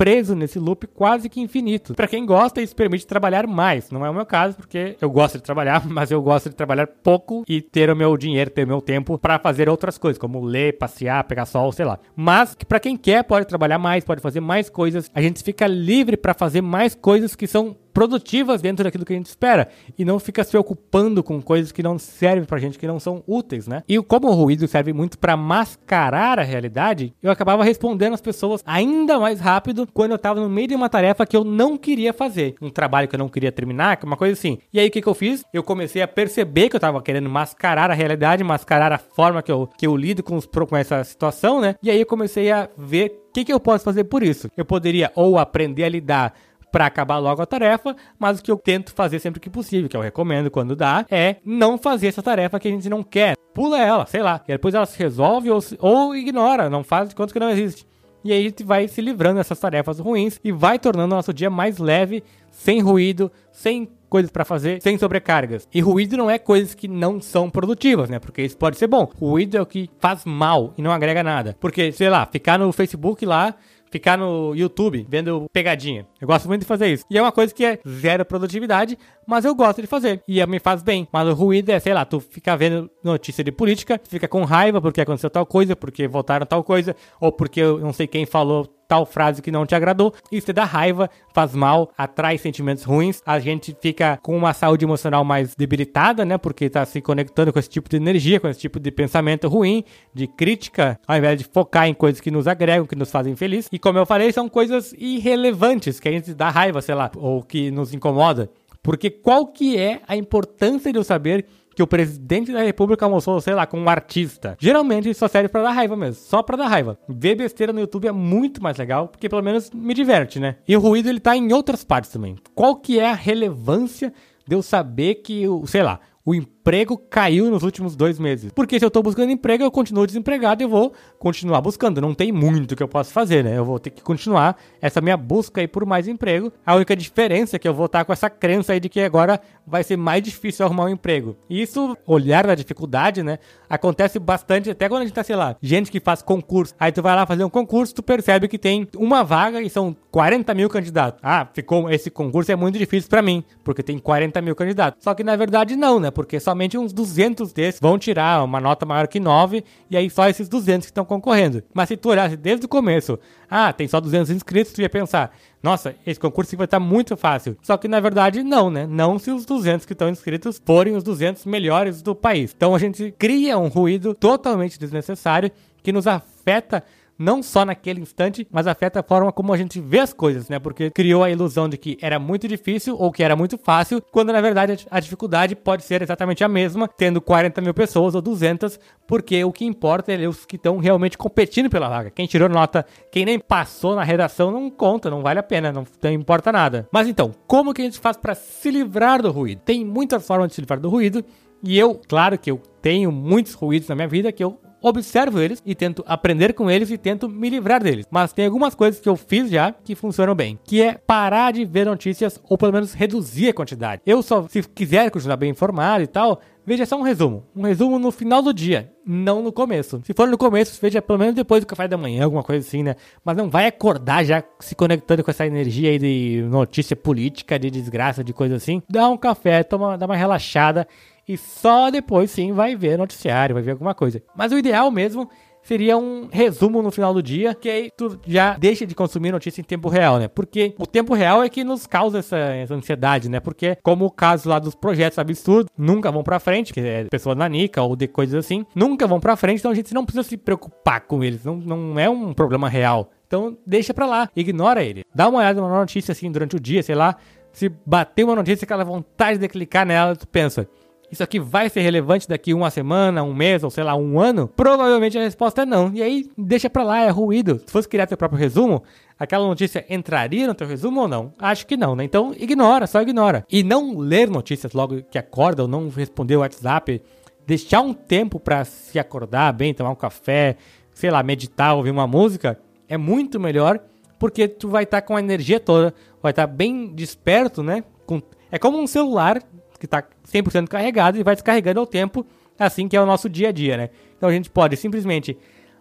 preso 0.00 0.34
nesse 0.34 0.58
loop 0.58 0.86
quase 0.86 1.28
que 1.28 1.42
infinito. 1.42 1.92
Para 1.94 2.08
quem 2.08 2.24
gosta, 2.24 2.62
isso 2.62 2.74
permite 2.74 3.06
trabalhar 3.06 3.46
mais. 3.46 3.90
Não 3.90 4.06
é 4.06 4.08
o 4.08 4.14
meu 4.14 4.24
caso, 4.24 4.56
porque 4.56 4.96
eu 4.98 5.10
gosto 5.10 5.36
de 5.36 5.44
trabalhar, 5.44 5.84
mas 5.86 6.10
eu 6.10 6.22
gosto 6.22 6.48
de 6.48 6.56
trabalhar 6.56 6.86
pouco 6.86 7.44
e 7.46 7.60
ter 7.60 7.90
o 7.90 7.94
meu 7.94 8.16
dinheiro, 8.16 8.50
ter 8.50 8.64
o 8.64 8.66
meu 8.66 8.80
tempo 8.80 9.18
para 9.18 9.38
fazer 9.38 9.68
outras 9.68 9.98
coisas, 9.98 10.18
como 10.18 10.42
ler, 10.42 10.78
passear, 10.78 11.22
pegar 11.24 11.44
sol, 11.44 11.70
sei 11.70 11.84
lá. 11.84 11.98
Mas 12.16 12.56
para 12.66 12.80
quem 12.80 12.96
quer, 12.96 13.22
pode 13.24 13.46
trabalhar 13.46 13.78
mais, 13.78 14.02
pode 14.02 14.22
fazer 14.22 14.40
mais 14.40 14.70
coisas. 14.70 15.10
A 15.14 15.20
gente 15.20 15.42
fica 15.44 15.66
livre 15.66 16.16
para 16.16 16.32
fazer 16.32 16.62
mais 16.62 16.94
coisas 16.94 17.36
que 17.36 17.46
são 17.46 17.76
produtivas 17.92 18.60
dentro 18.60 18.84
daquilo 18.84 19.04
que 19.04 19.12
a 19.12 19.16
gente 19.16 19.26
espera 19.26 19.68
e 19.98 20.04
não 20.04 20.18
fica 20.18 20.42
se 20.44 20.50
preocupando 20.50 21.22
com 21.22 21.40
coisas 21.40 21.72
que 21.72 21.82
não 21.82 21.98
servem 21.98 22.44
pra 22.44 22.58
gente, 22.58 22.78
que 22.78 22.86
não 22.86 23.00
são 23.00 23.22
úteis, 23.26 23.66
né? 23.66 23.82
E 23.88 24.00
como 24.02 24.28
o 24.28 24.34
ruído 24.34 24.66
serve 24.66 24.92
muito 24.92 25.18
para 25.18 25.36
mascarar 25.36 26.38
a 26.38 26.42
realidade, 26.42 27.14
eu 27.22 27.30
acabava 27.30 27.64
respondendo 27.64 28.14
as 28.14 28.20
pessoas 28.20 28.62
ainda 28.66 29.18
mais 29.18 29.40
rápido 29.40 29.88
quando 29.92 30.12
eu 30.12 30.18
tava 30.18 30.40
no 30.40 30.48
meio 30.48 30.68
de 30.68 30.74
uma 30.74 30.88
tarefa 30.88 31.26
que 31.26 31.36
eu 31.36 31.44
não 31.44 31.76
queria 31.76 32.12
fazer, 32.12 32.54
um 32.60 32.70
trabalho 32.70 33.08
que 33.08 33.14
eu 33.14 33.18
não 33.18 33.28
queria 33.28 33.52
terminar, 33.52 33.98
uma 34.04 34.16
coisa 34.16 34.32
assim. 34.32 34.58
E 34.72 34.80
aí 34.80 34.88
o 34.88 34.90
que, 34.90 35.02
que 35.02 35.08
eu 35.08 35.14
fiz? 35.14 35.44
Eu 35.52 35.62
comecei 35.62 36.02
a 36.02 36.08
perceber 36.08 36.68
que 36.68 36.76
eu 36.76 36.80
tava 36.80 37.02
querendo 37.02 37.28
mascarar 37.28 37.90
a 37.90 37.94
realidade, 37.94 38.42
mascarar 38.44 38.92
a 38.92 38.98
forma 38.98 39.42
que 39.42 39.52
eu, 39.52 39.68
que 39.78 39.86
eu 39.86 39.96
lido 39.96 40.22
com, 40.22 40.36
os, 40.36 40.46
com 40.46 40.76
essa 40.76 41.02
situação, 41.04 41.60
né? 41.60 41.74
E 41.82 41.90
aí 41.90 42.00
eu 42.00 42.06
comecei 42.06 42.50
a 42.50 42.68
ver 42.76 43.20
o 43.30 43.32
que, 43.32 43.44
que 43.44 43.52
eu 43.52 43.60
posso 43.60 43.84
fazer 43.84 44.04
por 44.04 44.22
isso. 44.22 44.50
Eu 44.56 44.64
poderia 44.64 45.12
ou 45.14 45.38
aprender 45.38 45.84
a 45.84 45.88
lidar 45.88 46.34
para 46.70 46.86
acabar 46.86 47.18
logo 47.18 47.42
a 47.42 47.46
tarefa, 47.46 47.96
mas 48.18 48.38
o 48.38 48.42
que 48.42 48.50
eu 48.50 48.56
tento 48.56 48.92
fazer 48.92 49.18
sempre 49.18 49.40
que 49.40 49.50
possível, 49.50 49.88
que 49.88 49.96
eu 49.96 50.00
recomendo 50.00 50.50
quando 50.50 50.76
dá, 50.76 51.04
é 51.10 51.36
não 51.44 51.76
fazer 51.78 52.08
essa 52.08 52.22
tarefa 52.22 52.58
que 52.58 52.68
a 52.68 52.70
gente 52.70 52.88
não 52.88 53.02
quer. 53.02 53.34
Pula 53.54 53.80
ela, 53.80 54.06
sei 54.06 54.22
lá, 54.22 54.40
e 54.46 54.52
depois 54.52 54.74
ela 54.74 54.86
se 54.86 54.98
resolve 54.98 55.50
ou, 55.50 55.60
ou 55.78 56.14
ignora, 56.14 56.70
não 56.70 56.84
faz 56.84 57.08
de 57.08 57.14
conta 57.14 57.32
que 57.32 57.40
não 57.40 57.50
existe. 57.50 57.86
E 58.22 58.32
aí 58.32 58.40
a 58.40 58.42
gente 58.42 58.62
vai 58.62 58.86
se 58.86 59.00
livrando 59.00 59.36
dessas 59.36 59.58
tarefas 59.58 59.98
ruins 59.98 60.38
e 60.44 60.52
vai 60.52 60.78
tornando 60.78 61.14
o 61.14 61.16
nosso 61.16 61.32
dia 61.32 61.48
mais 61.48 61.78
leve, 61.78 62.22
sem 62.50 62.80
ruído, 62.80 63.32
sem 63.50 63.88
coisas 64.10 64.30
para 64.30 64.44
fazer, 64.44 64.82
sem 64.82 64.98
sobrecargas. 64.98 65.66
E 65.72 65.80
ruído 65.80 66.16
não 66.16 66.28
é 66.28 66.38
coisas 66.38 66.74
que 66.74 66.86
não 66.86 67.20
são 67.20 67.48
produtivas, 67.48 68.10
né? 68.10 68.18
Porque 68.18 68.42
isso 68.42 68.58
pode 68.58 68.76
ser 68.76 68.88
bom. 68.88 69.08
Ruído 69.18 69.56
é 69.56 69.62
o 69.62 69.66
que 69.66 69.88
faz 69.98 70.24
mal 70.26 70.74
e 70.76 70.82
não 70.82 70.90
agrega 70.90 71.22
nada. 71.22 71.56
Porque, 71.58 71.92
sei 71.92 72.10
lá, 72.10 72.26
ficar 72.26 72.58
no 72.58 72.72
Facebook 72.72 73.24
lá 73.24 73.54
ficar 73.90 74.16
no 74.16 74.54
YouTube 74.54 75.06
vendo 75.08 75.46
pegadinha. 75.52 76.06
Eu 76.20 76.26
gosto 76.26 76.48
muito 76.48 76.62
de 76.62 76.66
fazer 76.66 76.92
isso. 76.92 77.04
E 77.10 77.18
é 77.18 77.22
uma 77.22 77.32
coisa 77.32 77.52
que 77.52 77.64
é 77.64 77.78
zero 77.86 78.24
produtividade, 78.24 78.98
mas 79.26 79.44
eu 79.44 79.54
gosto 79.54 79.80
de 79.80 79.86
fazer. 79.86 80.22
E 80.26 80.44
me 80.46 80.58
faz 80.58 80.82
bem. 80.82 81.06
Mas 81.12 81.28
o 81.28 81.34
ruído 81.34 81.70
é, 81.70 81.78
sei 81.78 81.92
lá, 81.92 82.04
tu 82.04 82.20
fica 82.20 82.56
vendo 82.56 82.90
notícia 83.02 83.42
de 83.42 83.52
política, 83.52 84.00
fica 84.08 84.28
com 84.28 84.44
raiva 84.44 84.80
porque 84.80 85.00
aconteceu 85.00 85.30
tal 85.30 85.46
coisa, 85.46 85.74
porque 85.74 86.06
votaram 86.08 86.46
tal 86.46 86.62
coisa, 86.64 86.94
ou 87.20 87.32
porque 87.32 87.60
eu 87.60 87.78
não 87.78 87.92
sei 87.92 88.06
quem 88.06 88.26
falou 88.26 88.68
tal 88.90 89.06
frase 89.06 89.40
que 89.40 89.52
não 89.52 89.64
te 89.64 89.72
agradou. 89.72 90.12
Isso 90.32 90.52
dá 90.52 90.64
raiva, 90.64 91.08
faz 91.32 91.54
mal, 91.54 91.92
atrai 91.96 92.36
sentimentos 92.36 92.82
ruins. 92.82 93.22
A 93.24 93.38
gente 93.38 93.76
fica 93.80 94.18
com 94.20 94.36
uma 94.36 94.52
saúde 94.52 94.84
emocional 94.84 95.24
mais 95.24 95.54
debilitada, 95.54 96.24
né? 96.24 96.36
Porque 96.36 96.68
tá 96.68 96.84
se 96.84 97.00
conectando 97.00 97.52
com 97.52 97.58
esse 97.60 97.68
tipo 97.68 97.88
de 97.88 97.96
energia, 97.96 98.40
com 98.40 98.48
esse 98.48 98.58
tipo 98.58 98.80
de 98.80 98.90
pensamento 98.90 99.46
ruim, 99.46 99.84
de 100.12 100.26
crítica, 100.26 100.98
ao 101.06 101.16
invés 101.16 101.38
de 101.38 101.44
focar 101.44 101.86
em 101.86 101.94
coisas 101.94 102.20
que 102.20 102.32
nos 102.32 102.48
agregam, 102.48 102.84
que 102.84 102.96
nos 102.96 103.12
fazem 103.12 103.36
feliz. 103.36 103.68
E 103.70 103.78
como 103.78 103.96
eu 103.96 104.04
falei, 104.04 104.32
são 104.32 104.48
coisas 104.48 104.92
irrelevantes 104.98 106.00
que 106.00 106.08
a 106.08 106.12
gente 106.12 106.34
dá 106.34 106.50
raiva, 106.50 106.82
sei 106.82 106.96
lá, 106.96 107.12
ou 107.16 107.44
que 107.44 107.70
nos 107.70 107.94
incomoda. 107.94 108.50
Porque 108.82 109.08
qual 109.08 109.46
que 109.46 109.78
é 109.78 110.00
a 110.08 110.16
importância 110.16 110.90
de 110.90 110.98
eu 110.98 111.04
saber 111.04 111.46
que 111.80 111.82
o 111.82 111.86
presidente 111.86 112.52
da 112.52 112.60
república 112.60 113.06
almoçou, 113.06 113.40
sei 113.40 113.54
lá, 113.54 113.64
com 113.64 113.80
um 113.80 113.88
artista. 113.88 114.54
Geralmente 114.60 115.14
só 115.14 115.26
serve 115.26 115.48
para 115.48 115.62
dar 115.62 115.70
raiva 115.70 115.96
mesmo, 115.96 116.22
só 116.22 116.42
para 116.42 116.58
dar 116.58 116.68
raiva. 116.68 116.98
Ver 117.08 117.34
besteira 117.34 117.72
no 117.72 117.80
YouTube 117.80 118.06
é 118.06 118.12
muito 118.12 118.62
mais 118.62 118.76
legal, 118.76 119.08
porque 119.08 119.30
pelo 119.30 119.42
menos 119.42 119.70
me 119.70 119.94
diverte, 119.94 120.38
né? 120.38 120.56
E 120.68 120.76
o 120.76 120.80
ruído 120.80 121.08
ele 121.08 121.20
tá 121.20 121.34
em 121.34 121.50
outras 121.54 121.82
partes 121.82 122.10
também. 122.10 122.36
Qual 122.54 122.76
que 122.76 123.00
é 123.00 123.08
a 123.08 123.14
relevância 123.14 124.12
de 124.46 124.54
eu 124.54 124.60
saber 124.60 125.16
que, 125.16 125.44
sei 125.64 125.82
lá, 125.82 126.00
o 126.22 126.34
emprego 126.60 126.98
caiu 126.98 127.50
nos 127.50 127.62
últimos 127.62 127.96
dois 127.96 128.18
meses. 128.18 128.52
Porque 128.52 128.78
se 128.78 128.84
eu 128.84 128.90
tô 128.90 129.02
buscando 129.02 129.32
emprego, 129.32 129.64
eu 129.64 129.70
continuo 129.70 130.06
desempregado 130.06 130.62
e 130.62 130.66
vou 130.66 130.92
continuar 131.18 131.60
buscando. 131.62 132.00
Não 132.02 132.14
tem 132.14 132.30
muito 132.30 132.76
que 132.76 132.82
eu 132.82 132.88
possa 132.88 133.10
fazer, 133.10 133.42
né? 133.42 133.56
Eu 133.56 133.64
vou 133.64 133.78
ter 133.78 133.88
que 133.88 134.02
continuar 134.02 134.56
essa 134.80 135.00
minha 135.00 135.16
busca 135.16 135.62
aí 135.62 135.66
por 135.66 135.86
mais 135.86 136.06
emprego. 136.06 136.52
A 136.64 136.74
única 136.74 136.94
diferença 136.94 137.56
é 137.56 137.58
que 137.58 137.66
eu 137.66 137.72
vou 137.72 137.86
estar 137.86 138.04
com 138.04 138.12
essa 138.12 138.28
crença 138.28 138.74
aí 138.74 138.80
de 138.80 138.90
que 138.90 139.00
agora 139.00 139.40
vai 139.66 139.82
ser 139.82 139.96
mais 139.96 140.22
difícil 140.22 140.66
arrumar 140.66 140.84
um 140.84 140.90
emprego. 140.90 141.34
E 141.48 141.62
isso, 141.62 141.96
olhar 142.06 142.46
na 142.46 142.54
dificuldade, 142.54 143.22
né? 143.22 143.38
Acontece 143.68 144.18
bastante 144.18 144.68
até 144.68 144.88
quando 144.88 145.02
a 145.02 145.04
gente 145.06 145.14
tá, 145.14 145.22
sei 145.24 145.36
lá, 145.36 145.56
gente 145.62 145.90
que 145.90 146.00
faz 146.00 146.20
concurso. 146.20 146.74
Aí 146.78 146.92
tu 146.92 147.00
vai 147.00 147.16
lá 147.16 147.24
fazer 147.24 147.44
um 147.44 147.50
concurso, 147.50 147.94
tu 147.94 148.02
percebe 148.02 148.48
que 148.48 148.58
tem 148.58 148.86
uma 148.96 149.24
vaga 149.24 149.62
e 149.62 149.70
são 149.70 149.96
40 150.10 150.52
mil 150.54 150.68
candidatos. 150.68 151.20
Ah, 151.22 151.46
ficou 151.52 151.90
esse 151.90 152.10
concurso 152.10 152.52
é 152.52 152.56
muito 152.56 152.78
difícil 152.78 153.08
para 153.08 153.22
mim, 153.22 153.42
porque 153.64 153.82
tem 153.82 153.98
40 153.98 154.42
mil 154.42 154.54
candidatos. 154.54 155.02
Só 155.02 155.14
que 155.14 155.24
na 155.24 155.36
verdade 155.36 155.76
não, 155.76 155.98
né? 155.98 156.10
Porque 156.10 156.38
somente 156.50 156.76
uns 156.76 156.92
200 156.92 157.52
desses 157.52 157.80
vão 157.80 157.96
tirar 157.96 158.42
uma 158.42 158.60
nota 158.60 158.84
maior 158.84 159.06
que 159.06 159.20
9 159.20 159.64
e 159.88 159.96
aí 159.96 160.10
só 160.10 160.28
esses 160.28 160.48
200 160.48 160.86
que 160.86 160.90
estão 160.90 161.04
concorrendo. 161.04 161.62
Mas 161.72 161.88
se 161.88 161.96
tu 161.96 162.08
olhasse 162.08 162.36
desde 162.36 162.66
o 162.66 162.68
começo, 162.68 163.18
ah, 163.48 163.72
tem 163.72 163.86
só 163.86 164.00
200 164.00 164.30
inscritos, 164.30 164.72
tu 164.72 164.80
ia 164.80 164.90
pensar, 164.90 165.32
nossa, 165.62 165.94
esse 166.04 166.18
concurso 166.18 166.56
vai 166.56 166.64
estar 166.64 166.80
muito 166.80 167.16
fácil. 167.16 167.56
Só 167.62 167.76
que 167.76 167.86
na 167.86 168.00
verdade 168.00 168.42
não, 168.42 168.68
né? 168.68 168.84
Não 168.84 169.18
se 169.18 169.30
os 169.30 169.46
200 169.46 169.86
que 169.86 169.92
estão 169.92 170.08
inscritos 170.08 170.60
forem 170.64 170.96
os 170.96 171.04
200 171.04 171.44
melhores 171.46 172.02
do 172.02 172.14
país. 172.16 172.52
Então 172.56 172.74
a 172.74 172.78
gente 172.78 173.14
cria 173.16 173.56
um 173.56 173.68
ruído 173.68 174.12
totalmente 174.12 174.78
desnecessário 174.78 175.52
que 175.82 175.92
nos 175.92 176.06
afeta 176.06 176.82
não 177.20 177.42
só 177.42 177.66
naquele 177.66 178.00
instante, 178.00 178.48
mas 178.50 178.66
afeta 178.66 179.00
a 179.00 179.02
forma 179.02 179.30
como 179.30 179.52
a 179.52 179.56
gente 179.58 179.78
vê 179.78 179.98
as 179.98 180.10
coisas, 180.10 180.48
né? 180.48 180.58
Porque 180.58 180.90
criou 180.90 181.22
a 181.22 181.30
ilusão 181.30 181.68
de 181.68 181.76
que 181.76 181.98
era 182.00 182.18
muito 182.18 182.48
difícil 182.48 182.96
ou 182.98 183.12
que 183.12 183.22
era 183.22 183.36
muito 183.36 183.58
fácil, 183.58 184.02
quando 184.10 184.32
na 184.32 184.40
verdade 184.40 184.86
a 184.90 184.98
dificuldade 184.98 185.54
pode 185.54 185.84
ser 185.84 186.00
exatamente 186.00 186.42
a 186.42 186.48
mesma, 186.48 186.88
tendo 186.88 187.20
40 187.20 187.60
mil 187.60 187.74
pessoas 187.74 188.14
ou 188.14 188.22
200, 188.22 188.80
porque 189.06 189.44
o 189.44 189.52
que 189.52 189.66
importa 189.66 190.10
é 190.10 190.26
os 190.26 190.46
que 190.46 190.56
estão 190.56 190.78
realmente 190.78 191.18
competindo 191.18 191.68
pela 191.68 191.90
vaga. 191.90 192.10
Quem 192.10 192.26
tirou 192.26 192.48
nota, 192.48 192.86
quem 193.12 193.26
nem 193.26 193.38
passou 193.38 193.94
na 193.94 194.02
redação, 194.02 194.50
não 194.50 194.70
conta, 194.70 195.10
não 195.10 195.20
vale 195.20 195.40
a 195.40 195.42
pena, 195.42 195.70
não, 195.70 195.84
não 196.02 196.12
importa 196.12 196.50
nada. 196.50 196.88
Mas 196.90 197.06
então, 197.06 197.32
como 197.46 197.74
que 197.74 197.82
a 197.82 197.84
gente 197.84 197.98
faz 197.98 198.16
para 198.16 198.34
se 198.34 198.70
livrar 198.70 199.20
do 199.20 199.30
ruído? 199.30 199.60
Tem 199.60 199.84
muitas 199.84 200.26
formas 200.26 200.48
de 200.48 200.54
se 200.54 200.62
livrar 200.62 200.80
do 200.80 200.88
ruído. 200.88 201.22
E 201.62 201.78
eu, 201.78 202.00
claro 202.08 202.38
que 202.38 202.50
eu 202.50 202.62
tenho 202.80 203.12
muitos 203.12 203.52
ruídos 203.52 203.88
na 203.90 203.94
minha 203.94 204.08
vida 204.08 204.32
que 204.32 204.42
eu 204.42 204.58
observo 204.82 205.40
eles 205.40 205.62
e 205.64 205.74
tento 205.74 206.04
aprender 206.06 206.52
com 206.52 206.70
eles 206.70 206.90
e 206.90 206.98
tento 206.98 207.28
me 207.28 207.50
livrar 207.50 207.82
deles. 207.82 208.06
Mas 208.10 208.32
tem 208.32 208.46
algumas 208.46 208.74
coisas 208.74 209.00
que 209.00 209.08
eu 209.08 209.16
fiz 209.16 209.50
já 209.50 209.72
que 209.72 209.94
funcionam 209.94 210.34
bem, 210.34 210.58
que 210.64 210.82
é 210.82 210.94
parar 210.94 211.52
de 211.52 211.64
ver 211.64 211.86
notícias 211.86 212.40
ou 212.48 212.56
pelo 212.56 212.72
menos 212.72 212.92
reduzir 212.92 213.48
a 213.48 213.54
quantidade. 213.54 214.02
Eu 214.06 214.22
só, 214.22 214.46
se 214.48 214.62
quiser 214.62 215.10
continuar 215.10 215.36
bem 215.36 215.50
informado 215.50 216.02
e 216.02 216.06
tal, 216.06 216.40
veja 216.64 216.86
só 216.86 216.96
um 216.96 217.02
resumo. 217.02 217.44
Um 217.54 217.62
resumo 217.62 217.98
no 217.98 218.10
final 218.10 218.42
do 218.42 218.52
dia, 218.54 218.92
não 219.04 219.42
no 219.42 219.52
começo. 219.52 220.00
Se 220.04 220.12
for 220.12 220.28
no 220.28 220.38
começo, 220.38 220.78
veja 220.80 221.02
pelo 221.02 221.18
menos 221.18 221.34
depois 221.34 221.62
do 221.62 221.66
café 221.66 221.88
da 221.88 221.96
manhã, 221.96 222.24
alguma 222.24 222.42
coisa 222.42 222.66
assim, 222.66 222.82
né? 222.82 222.96
Mas 223.24 223.36
não 223.36 223.50
vai 223.50 223.66
acordar 223.66 224.24
já 224.24 224.42
se 224.60 224.74
conectando 224.74 225.24
com 225.24 225.30
essa 225.30 225.46
energia 225.46 225.90
aí 225.90 225.98
de 225.98 226.46
notícia 226.48 226.94
política, 226.94 227.58
de 227.58 227.70
desgraça, 227.70 228.22
de 228.22 228.32
coisa 228.32 228.56
assim. 228.56 228.82
Dá 228.88 229.08
um 229.08 229.16
café, 229.16 229.62
toma, 229.62 229.98
dá 229.98 230.06
uma 230.06 230.16
relaxada 230.16 230.86
e 231.28 231.36
só 231.36 231.90
depois 231.90 232.30
sim 232.30 232.52
vai 232.52 232.76
ver 232.76 232.98
noticiário, 232.98 233.54
vai 233.54 233.62
ver 233.62 233.72
alguma 233.72 233.94
coisa. 233.94 234.22
Mas 234.36 234.52
o 234.52 234.58
ideal 234.58 234.90
mesmo 234.90 235.28
seria 235.62 235.96
um 235.96 236.28
resumo 236.30 236.82
no 236.82 236.90
final 236.90 237.12
do 237.12 237.22
dia, 237.22 237.54
que 237.54 237.68
aí 237.68 237.90
tu 237.96 238.18
já 238.26 238.56
deixa 238.56 238.86
de 238.86 238.94
consumir 238.94 239.30
notícia 239.30 239.60
em 239.60 239.64
tempo 239.64 239.88
real, 239.88 240.18
né? 240.18 240.28
Porque 240.28 240.74
o 240.78 240.86
tempo 240.86 241.14
real 241.14 241.42
é 241.42 241.48
que 241.48 241.62
nos 241.62 241.86
causa 241.86 242.18
essa, 242.18 242.36
essa 242.36 242.74
ansiedade, 242.74 243.28
né? 243.28 243.40
Porque, 243.40 243.76
como 243.82 244.06
o 244.06 244.10
caso 244.10 244.48
lá 244.48 244.58
dos 244.58 244.74
projetos 244.74 245.18
absurdos, 245.18 245.70
nunca 245.76 246.10
vão 246.10 246.22
pra 246.22 246.40
frente, 246.40 246.72
que 246.72 246.80
é 246.80 247.04
pessoa 247.04 247.34
nanica 247.34 247.82
ou 247.82 247.94
de 247.94 248.08
coisas 248.08 248.34
assim, 248.34 248.64
nunca 248.74 249.06
vão 249.06 249.20
pra 249.20 249.36
frente, 249.36 249.60
então 249.60 249.70
a 249.70 249.74
gente 249.74 249.94
não 249.94 250.04
precisa 250.04 250.26
se 250.26 250.36
preocupar 250.36 251.02
com 251.02 251.22
eles, 251.22 251.44
não, 251.44 251.56
não 251.56 251.98
é 251.98 252.08
um 252.08 252.32
problema 252.32 252.68
real. 252.68 253.10
Então 253.26 253.56
deixa 253.64 253.94
pra 253.94 254.06
lá, 254.06 254.28
ignora 254.34 254.82
ele. 254.82 255.04
Dá 255.14 255.28
uma 255.28 255.38
olhada 255.38 255.60
numa 255.60 255.78
notícia 255.78 256.12
assim 256.12 256.32
durante 256.32 256.56
o 256.56 256.60
dia, 256.60 256.82
sei 256.82 256.96
lá, 256.96 257.16
se 257.52 257.68
bater 257.86 258.24
uma 258.24 258.34
notícia, 258.34 258.64
aquela 258.64 258.84
vontade 258.84 259.38
de 259.38 259.48
clicar 259.48 259.86
nela, 259.86 260.16
tu 260.16 260.26
pensa, 260.26 260.68
isso 261.10 261.22
aqui 261.22 261.40
vai 261.40 261.68
ser 261.68 261.80
relevante 261.80 262.28
daqui 262.28 262.54
uma 262.54 262.70
semana, 262.70 263.22
um 263.22 263.34
mês 263.34 263.64
ou 263.64 263.70
sei 263.70 263.82
lá, 263.82 263.96
um 263.96 264.20
ano? 264.20 264.48
Provavelmente 264.48 265.18
a 265.18 265.22
resposta 265.22 265.62
é 265.62 265.66
não. 265.66 265.92
E 265.92 266.02
aí, 266.02 266.30
deixa 266.36 266.70
pra 266.70 266.82
lá, 266.82 267.00
é 267.00 267.10
ruído. 267.10 267.60
Se 267.66 267.72
fosse 267.72 267.88
criar 267.88 268.06
teu 268.06 268.16
próprio 268.16 268.38
resumo, 268.38 268.82
aquela 269.18 269.46
notícia 269.46 269.84
entraria 269.88 270.46
no 270.46 270.54
teu 270.54 270.66
resumo 270.66 271.00
ou 271.00 271.08
não? 271.08 271.32
Acho 271.38 271.66
que 271.66 271.76
não, 271.76 271.96
né? 271.96 272.04
Então, 272.04 272.32
ignora, 272.38 272.86
só 272.86 273.02
ignora. 273.02 273.44
E 273.50 273.62
não 273.62 273.98
ler 273.98 274.30
notícias 274.30 274.72
logo 274.72 275.02
que 275.02 275.18
acorda 275.18 275.62
ou 275.62 275.68
não 275.68 275.88
responder 275.88 276.36
o 276.36 276.40
WhatsApp. 276.40 277.02
Deixar 277.46 277.80
um 277.80 277.92
tempo 277.92 278.38
para 278.38 278.64
se 278.64 278.98
acordar 278.98 279.52
bem, 279.52 279.74
tomar 279.74 279.90
um 279.90 279.96
café, 279.96 280.56
sei 280.94 281.10
lá, 281.10 281.22
meditar, 281.22 281.74
ouvir 281.74 281.90
uma 281.90 282.06
música, 282.06 282.58
é 282.88 282.96
muito 282.96 283.40
melhor 283.40 283.80
porque 284.20 284.46
tu 284.46 284.68
vai 284.68 284.84
estar 284.84 285.00
tá 285.00 285.06
com 285.06 285.16
a 285.16 285.18
energia 285.18 285.58
toda, 285.58 285.94
vai 286.22 286.30
estar 286.30 286.46
tá 286.46 286.52
bem 286.52 286.88
desperto, 286.94 287.62
né? 287.62 287.82
Com... 288.06 288.20
É 288.52 288.58
como 288.58 288.78
um 288.78 288.86
celular 288.86 289.42
que 289.80 289.86
está 289.86 290.04
100% 290.30 290.68
carregado 290.68 291.18
e 291.18 291.24
vai 291.24 291.34
descarregando 291.34 291.80
ao 291.80 291.86
tempo, 291.86 292.24
assim 292.58 292.86
que 292.86 292.96
é 292.96 293.00
o 293.00 293.06
nosso 293.06 293.28
dia 293.28 293.48
a 293.48 293.52
dia, 293.52 293.76
né? 293.76 293.90
Então 294.16 294.28
a 294.28 294.32
gente 294.32 294.50
pode 294.50 294.76
simplesmente 294.76 295.36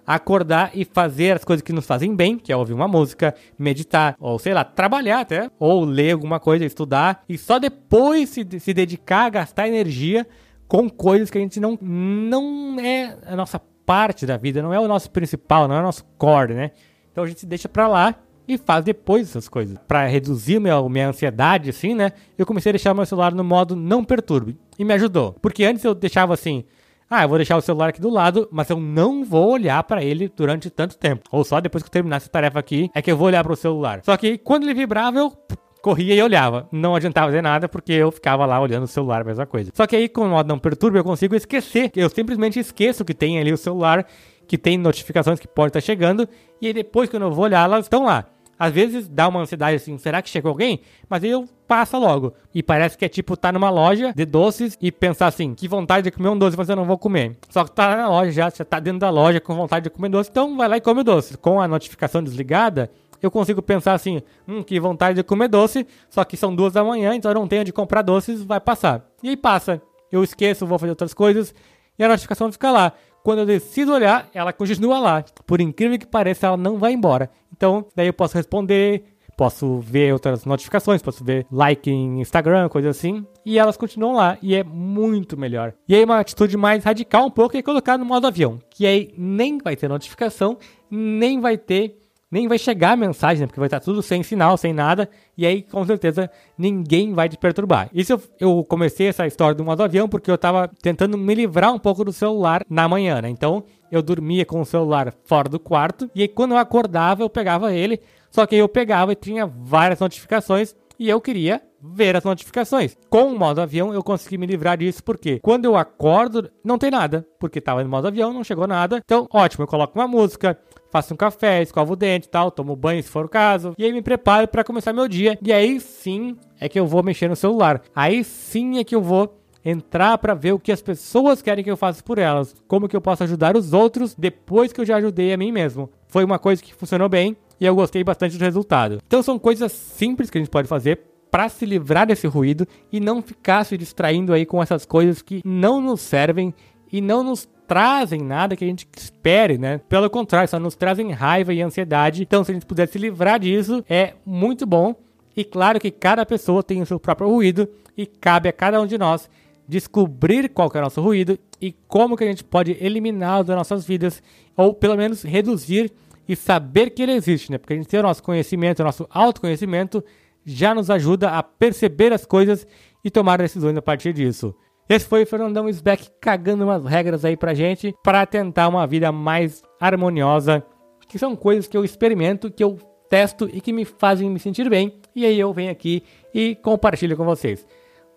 acordar 0.08 0.72
e 0.74 0.86
fazer 0.86 1.36
as 1.36 1.44
coisas 1.44 1.62
que 1.62 1.74
nos 1.74 1.86
fazem 1.86 2.16
bem, 2.16 2.40
que 2.40 2.52
é 2.52 2.56
ouvir 2.56 2.74
uma 2.74 2.88
música, 2.88 3.36
meditar, 3.60 4.16
ou 4.20 4.40
sei 4.40 4.54
lá, 4.54 4.64
trabalhar 4.64 5.20
até, 5.20 5.52
ou 5.60 5.84
ler 5.84 6.14
alguma 6.14 6.40
coisa, 6.40 6.66
estudar, 6.66 7.24
e 7.30 7.38
só 7.38 7.60
depois 7.60 8.30
se, 8.30 8.48
se 8.60 8.74
dedicar 8.74 9.26
a 9.26 9.30
gastar 9.30 9.68
energia 9.68 10.26
com 10.68 10.90
coisas 10.90 11.30
que 11.30 11.38
a 11.38 11.42
gente 11.42 11.60
não, 11.60 11.78
não 11.82 12.80
é 12.80 13.18
a 13.26 13.36
nossa 13.36 13.60
parte 13.86 14.26
da 14.26 14.38
vida, 14.38 14.62
não 14.62 14.74
é 14.74 14.80
o 14.80 14.88
nosso 14.88 15.12
principal, 15.12 15.68
não 15.68 15.76
é 15.76 15.80
o 15.80 15.84
nosso 15.84 16.06
core, 16.18 16.54
né? 16.54 16.72
Então 17.12 17.24
a 17.24 17.28
gente 17.28 17.46
deixa 17.46 17.68
pra 17.68 17.88
lá 17.88 18.16
e 18.54 18.58
faz 18.58 18.84
depois 18.84 19.30
essas 19.30 19.48
coisas. 19.48 19.78
Para 19.88 20.06
reduzir 20.08 20.60
minha, 20.60 20.82
minha 20.90 21.10
ansiedade, 21.10 21.70
assim, 21.70 21.94
né? 21.94 22.12
Eu 22.38 22.46
comecei 22.46 22.70
a 22.70 22.74
deixar 22.74 22.94
meu 22.94 23.06
celular 23.06 23.34
no 23.34 23.44
modo 23.44 23.76
não 23.76 24.04
perturbe. 24.04 24.58
E 24.78 24.86
me 24.86 24.94
ajudou. 24.94 25.36
Porque 25.42 25.64
antes 25.64 25.84
eu 25.84 25.94
deixava 25.94 26.34
assim. 26.34 26.64
Ah, 27.10 27.24
eu 27.24 27.30
vou 27.30 27.38
deixar 27.40 27.58
o 27.58 27.62
celular 27.62 27.90
aqui 27.90 28.00
do 28.00 28.10
lado, 28.10 28.48
mas 28.52 28.70
eu 28.70 28.80
não 28.80 29.24
vou 29.24 29.52
olhar 29.52 29.82
para 29.84 30.04
ele 30.04 30.32
durante 30.36 30.70
tanto 30.70 30.98
tempo. 30.98 31.24
Ou 31.32 31.44
só 31.44 31.60
depois 31.60 31.84
que 31.84 31.88
eu 31.88 31.92
terminar 31.92 32.18
essa 32.18 32.30
tarefa 32.30 32.60
aqui 32.60 32.90
é 32.94 33.02
que 33.02 33.12
eu 33.12 33.18
vou 33.18 33.28
olhar 33.28 33.44
para 33.44 33.54
o 33.54 33.56
celular. 33.56 34.02
Só 34.04 34.16
que 34.16 34.38
quando 34.38 34.64
ele 34.64 34.76
vibrava, 34.76 35.18
eu 35.18 35.34
corria 35.82 36.14
e 36.14 36.22
olhava. 36.22 36.68
Não 36.72 36.96
adiantava 36.96 37.28
fazer 37.28 37.42
nada 37.42 37.68
porque 37.68 37.94
eu 37.94 38.12
ficava 38.12 38.46
lá 38.46 38.60
olhando 38.60 38.84
o 38.84 38.88
celular, 38.88 39.24
mesma 39.26 39.46
coisa. 39.46 39.72
Só 39.74 39.88
que 39.88 39.96
aí, 39.96 40.08
com 40.08 40.22
o 40.22 40.30
modo 40.30 40.48
não 40.48 40.60
perturbe, 40.60 41.00
eu 41.00 41.04
consigo 41.04 41.36
esquecer. 41.36 41.92
Eu 41.96 42.10
simplesmente 42.10 42.60
esqueço 42.60 43.04
que 43.04 43.14
tem 43.14 43.40
ali 43.40 43.52
o 43.52 43.58
celular, 43.58 44.06
que 44.48 44.58
tem 44.58 44.78
notificações 44.78 45.40
que 45.40 45.48
pode 45.48 45.70
estar 45.70 45.82
chegando, 45.82 46.28
e 46.62 46.68
aí 46.68 46.74
depois, 46.74 47.10
quando 47.10 47.24
eu 47.24 47.32
vou 47.32 47.46
olhar, 47.46 47.64
elas 47.64 47.86
estão 47.86 48.06
lá. 48.06 48.26
Às 48.60 48.74
vezes 48.74 49.08
dá 49.08 49.30
uma 49.30 49.40
ansiedade 49.40 49.78
assim, 49.78 49.98
será 49.98 50.22
que 50.22 50.30
chegou 50.30 50.50
alguém? 50.50 50.82
Mas 51.10 51.24
eu 51.24 51.48
passa 51.66 51.98
logo. 51.98 52.34
E 52.54 52.62
parece 52.62 52.98
que 52.98 53.06
é 53.06 53.10
tipo 53.10 53.38
tá 53.38 53.54
numa 53.54 53.70
loja 53.70 54.12
de 54.14 54.26
doces 54.26 54.78
e 54.82 54.92
pensar 54.92 55.28
assim, 55.28 55.56
que 55.56 55.66
vontade 55.66 56.04
de 56.04 56.12
comer 56.12 56.28
um 56.28 56.38
doce, 56.38 56.58
mas 56.58 56.68
eu 56.68 56.76
não 56.76 56.84
vou 56.84 56.98
comer. 56.98 57.38
Só 57.50 57.64
que 57.64 57.72
tá 57.72 57.96
na 57.96 58.10
loja 58.10 58.32
já, 58.32 58.50
já 58.50 58.66
tá 58.66 58.82
dentro 58.82 59.00
da 59.00 59.10
loja 59.10 59.40
com 59.40 59.56
vontade 59.56 59.86
de 59.86 59.90
comer 59.90 60.10
doce, 60.10 60.30
então 60.30 60.58
vai 60.58 60.68
lá 60.68 60.76
e 60.76 60.82
come 60.82 61.00
o 61.00 61.04
doce. 61.06 61.38
Com 61.38 61.62
a 61.62 61.68
notificação 61.70 62.22
desligada, 62.22 62.92
eu 63.22 63.32
consigo 63.32 63.62
pensar 63.62 63.94
assim, 63.94 64.22
hum, 64.46 64.62
que 64.62 64.78
vontade 64.80 65.16
de 65.16 65.24
comer 65.24 65.48
doce, 65.48 65.88
só 66.10 66.26
que 66.26 66.36
são 66.36 66.54
duas 66.54 66.74
da 66.74 66.84
manhã, 66.84 67.16
então 67.16 67.32
eu 67.32 67.36
não 67.36 67.48
tenho 67.48 67.64
de 67.64 67.72
comprar 67.72 68.02
doces, 68.02 68.44
vai 68.44 68.60
passar. 68.60 69.06
E 69.24 69.30
aí 69.30 69.38
passa. 69.38 69.82
Eu 70.12 70.22
esqueço, 70.24 70.66
vou 70.66 70.78
fazer 70.78 70.90
outras 70.90 71.14
coisas 71.14 71.54
e 72.00 72.04
a 72.04 72.08
notificação 72.08 72.50
fica 72.52 72.72
lá. 72.72 72.94
Quando 73.24 73.40
eu 73.40 73.46
decido 73.46 73.94
olhar, 73.94 74.30
ela 74.34 74.54
continua 74.54 75.00
lá. 75.00 75.24
Por 75.46 75.62
incrível 75.62 76.00
que 76.00 76.06
pareça, 76.06 76.48
ela 76.48 76.58
não 76.58 76.78
vai 76.78 76.94
embora. 76.94 77.30
Então, 77.56 77.86
daí 77.96 78.08
eu 78.08 78.14
posso 78.14 78.36
responder, 78.36 79.04
posso 79.40 79.80
ver 79.80 80.12
outras 80.12 80.44
notificações, 80.44 81.02
posso 81.02 81.24
ver 81.24 81.46
like 81.50 81.90
em 81.90 82.20
Instagram, 82.20 82.68
coisa 82.68 82.90
assim, 82.90 83.26
e 83.46 83.58
elas 83.58 83.78
continuam 83.78 84.14
lá, 84.14 84.38
e 84.42 84.54
é 84.54 84.66
muito 84.66 85.38
melhor. 85.38 85.74
E 85.88 85.96
aí 85.96 86.04
uma 86.04 86.20
atitude 86.20 86.58
mais 86.58 86.84
radical 86.84 87.26
um 87.26 87.32
pouco 87.32 87.56
é 87.56 87.62
colocar 87.62 87.98
no 87.98 88.04
modo 88.04 88.28
avião, 88.28 88.60
que 88.70 88.86
aí 88.86 89.14
nem 89.18 89.58
vai 89.58 89.78
ter 89.78 89.88
notificação, 89.88 90.58
nem 90.92 91.40
vai 91.40 91.58
ter 91.58 91.99
nem 92.32 92.48
vai 92.48 92.58
chegar 92.58 92.92
a 92.92 92.96
mensagem, 92.96 93.42
né? 93.42 93.48
Porque 93.48 93.60
vai 93.60 93.68
estar 93.68 93.80
tudo 93.80 94.02
sem 94.02 94.22
sinal, 94.24 94.58
sem 94.58 94.74
nada, 94.74 95.10
e 95.38 95.46
aí 95.46 95.64
com 95.64 95.86
certeza 95.86 96.30
ninguém 96.58 97.14
vai 97.14 97.28
te 97.28 97.38
perturbar. 97.38 97.90
Isso 97.94 98.22
eu, 98.40 98.64
comecei 98.64 99.08
essa 99.08 99.26
história 99.26 99.56
do 99.56 99.66
modo 99.66 99.84
avião 99.84 100.08
porque 100.08 100.30
eu 100.30 100.36
estava 100.36 100.70
tentando 100.82 101.18
me 101.18 101.34
livrar 101.34 101.74
um 101.74 101.80
pouco 101.80 102.04
do 102.04 102.14
celular 102.14 102.64
na 102.70 102.88
manhã, 102.88 103.22
né? 103.22 103.30
Então 103.30 103.64
eu 103.92 104.02
dormia 104.02 104.46
com 104.46 104.62
o 104.62 104.66
celular 104.66 105.14
fora 105.26 105.50
do 105.50 105.60
quarto, 105.60 106.10
e 106.14 106.22
aí 106.22 106.28
quando 106.28 106.52
eu 106.52 106.58
acordava 106.58 107.24
eu 107.24 107.30
pegava 107.30 107.74
ele, 107.74 108.00
só 108.30 108.46
que 108.46 108.56
eu 108.56 108.70
pegava 108.70 109.12
e 109.12 109.16
tinha 109.16 109.48
várias 109.48 110.00
notificações, 110.00 110.76
e 111.00 111.10
eu 111.10 111.20
queria 111.20 111.62
ver 111.82 112.16
as 112.16 112.24
notificações. 112.24 112.96
Com 113.10 113.34
o 113.34 113.40
modo 113.40 113.62
avião 113.62 113.94
eu 113.94 114.04
consegui 114.04 114.38
me 114.38 114.46
livrar 114.46 114.78
disso 114.78 115.04
porque 115.04 115.40
quando 115.40 115.66
eu 115.66 115.76
acordo 115.76 116.50
não 116.64 116.78
tem 116.78 116.92
nada, 116.92 117.26
porque 117.40 117.60
estava 117.60 117.84
no 117.84 117.90
modo 117.90 118.08
avião, 118.08 118.34
não 118.34 118.44
chegou 118.44 118.68
nada. 118.68 119.02
Então, 119.04 119.28
ótimo, 119.32 119.64
eu 119.64 119.68
coloco 119.68 119.98
uma 119.98 120.08
música, 120.08 120.58
faço 120.92 121.14
um 121.14 121.18
café, 121.18 121.62
escovo 121.62 121.94
o 121.94 121.96
dente 121.96 122.28
e 122.28 122.30
tal, 122.30 122.52
tomo 122.52 122.76
banho 122.76 123.02
se 123.02 123.10
for 123.10 123.26
o 123.26 123.30
caso, 123.30 123.74
e 123.78 123.86
aí 123.86 123.94
me 123.94 124.02
preparo 124.02 124.48
para 124.48 124.64
começar 124.64 124.94
meu 124.94 125.08
dia. 125.08 125.38
E 125.42 125.52
aí 125.52 125.80
sim 125.80 126.36
é 126.60 126.68
que 126.68 126.80
eu 126.80 126.86
vou 126.86 127.04
mexer 127.04 127.28
no 127.28 127.36
celular. 127.36 127.82
Aí 127.96 128.24
sim 128.24 128.80
é 128.80 128.84
que 128.84 128.96
eu 128.96 129.02
vou 129.02 129.36
entrar 129.64 130.18
para 130.18 130.34
ver 130.34 130.54
o 130.54 130.60
que 130.60 130.72
as 130.72 130.82
pessoas 130.82 131.42
querem 131.42 131.64
que 131.64 131.72
eu 131.72 131.78
faça 131.78 132.02
por 132.04 132.18
elas, 132.18 132.56
como 132.68 132.88
que 132.88 132.96
eu 132.96 133.02
posso 133.02 133.24
ajudar 133.24 133.56
os 133.56 133.74
outros 133.74 134.16
depois 134.16 134.72
que 134.72 134.82
eu 134.82 134.86
já 134.86 134.98
ajudei 134.98 135.34
a 135.34 135.38
mim 135.38 135.52
mesmo. 135.52 135.90
Foi 136.08 136.24
uma 136.24 136.40
coisa 136.40 136.62
que 136.62 136.74
funcionou 136.74 137.10
bem 137.10 137.36
e 137.60 137.66
eu 137.66 137.76
gostei 137.76 138.04
bastante 138.04 138.38
do 138.38 138.44
resultado. 138.44 139.00
Então 139.06 139.22
são 139.22 139.38
coisas 139.38 139.72
simples 139.72 140.30
que 140.30 140.38
a 140.38 140.42
gente 140.42 140.50
pode 140.50 140.68
fazer 140.68 141.09
para 141.32 141.50
se 141.50 141.66
livrar 141.66 142.08
desse 142.08 142.28
ruído 142.28 142.68
e 142.92 143.00
não 143.00 143.22
ficar 143.22 143.64
se 143.64 143.78
distraindo 143.78 144.34
aí 144.34 144.46
com 144.46 144.62
essas 144.62 144.86
coisas 144.86 145.22
que 145.22 145.42
não 145.46 145.82
nos 145.82 146.02
servem 146.02 146.54
e 146.92 147.02
não 147.02 147.24
nos 147.24 147.48
trazem 147.68 148.22
nada 148.22 148.56
que 148.56 148.66
a 148.66 148.68
gente 148.68 148.88
espere, 148.98 149.58
né? 149.58 149.80
Pelo 149.88 150.10
contrário, 150.10 150.50
só 150.50 150.60
nos 150.60 150.76
trazem 150.76 151.12
raiva 151.12 151.54
e 151.54 151.62
ansiedade. 151.62 152.24
Então, 152.24 152.44
se 152.44 152.50
a 152.50 152.54
gente 152.56 152.66
puder 152.66 152.88
se 152.88 152.98
livrar 152.98 153.40
disso, 153.40 153.86
é 153.88 154.14
muito 154.26 154.66
bom. 154.66 154.96
E 155.38 155.44
claro 155.44 155.80
que 155.80 155.92
cada 155.92 156.26
pessoa 156.26 156.64
tem 156.64 156.82
o 156.82 156.86
seu 156.86 157.00
próprio 157.00 157.30
ruído 157.30 157.70
e 157.96 158.08
cabe 158.08 158.50
a 158.50 158.54
cada 158.54 158.82
um 158.82 158.88
de 158.88 158.98
nós 158.98 159.30
descobrir 159.68 160.50
qual 160.50 160.72
é 160.74 160.80
o 160.80 160.82
nosso 160.82 161.00
ruído 161.00 161.38
e 161.62 161.72
como 161.88 162.18
que 162.18 162.24
a 162.24 162.28
gente 162.28 162.44
pode 162.44 162.76
eliminá-lo 162.82 163.44
das 163.44 163.56
nossas 163.56 163.86
vidas 163.86 164.24
ou 164.58 164.74
pelo 164.74 164.98
menos 164.98 165.22
reduzir 165.22 165.92
e 166.28 166.36
saber 166.36 166.90
que 166.90 167.04
ele 167.04 167.12
existe, 167.12 167.52
né? 167.52 167.60
Porque 167.60 167.74
a 167.74 167.76
gente 167.76 167.88
tem 167.88 168.00
o 168.00 168.04
nosso 168.04 168.24
conhecimento, 168.24 168.80
o 168.80 168.84
nosso 168.84 169.08
autoconhecimento 169.12 170.04
já 170.52 170.74
nos 170.74 170.90
ajuda 170.90 171.30
a 171.32 171.44
perceber 171.44 172.14
as 172.14 172.26
coisas 172.26 172.66
e 173.04 173.10
tomar 173.10 173.38
decisões 173.38 173.78
a 173.78 173.82
partir 173.82 174.14
disso. 174.14 174.56
Esse 174.90 175.06
foi 175.06 175.24
o 175.24 175.28
Fernandão 175.28 175.70
Sbeck 175.70 176.10
cagando 176.20 176.64
umas 176.64 176.84
regras 176.84 177.24
aí 177.24 177.38
pra 177.38 177.54
gente 177.54 177.94
para 178.04 178.26
tentar 178.26 178.68
uma 178.68 178.88
vida 178.88 179.12
mais 179.12 179.62
harmoniosa, 179.80 180.64
que 181.08 181.20
são 181.20 181.36
coisas 181.36 181.68
que 181.68 181.78
eu 181.78 181.86
experimento, 181.86 182.52
que 182.52 182.64
eu 182.64 182.78
testo 183.10 183.50
e 183.52 183.62
que 183.62 183.74
me 183.74 183.86
fazem 183.86 184.30
me 184.30 184.40
sentir 184.40 184.70
bem. 184.70 185.00
E 185.16 185.26
aí 185.26 185.40
eu 185.40 185.54
venho 185.54 185.72
aqui 185.72 186.04
e 186.34 186.56
compartilho 186.56 187.16
com 187.16 187.26
vocês. 187.26 187.66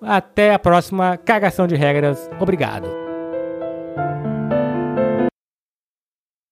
Até 0.00 0.52
a 0.52 0.58
próxima 0.58 1.16
cagação 1.16 1.66
de 1.66 1.76
regras. 1.76 2.30
Obrigado. 2.40 3.01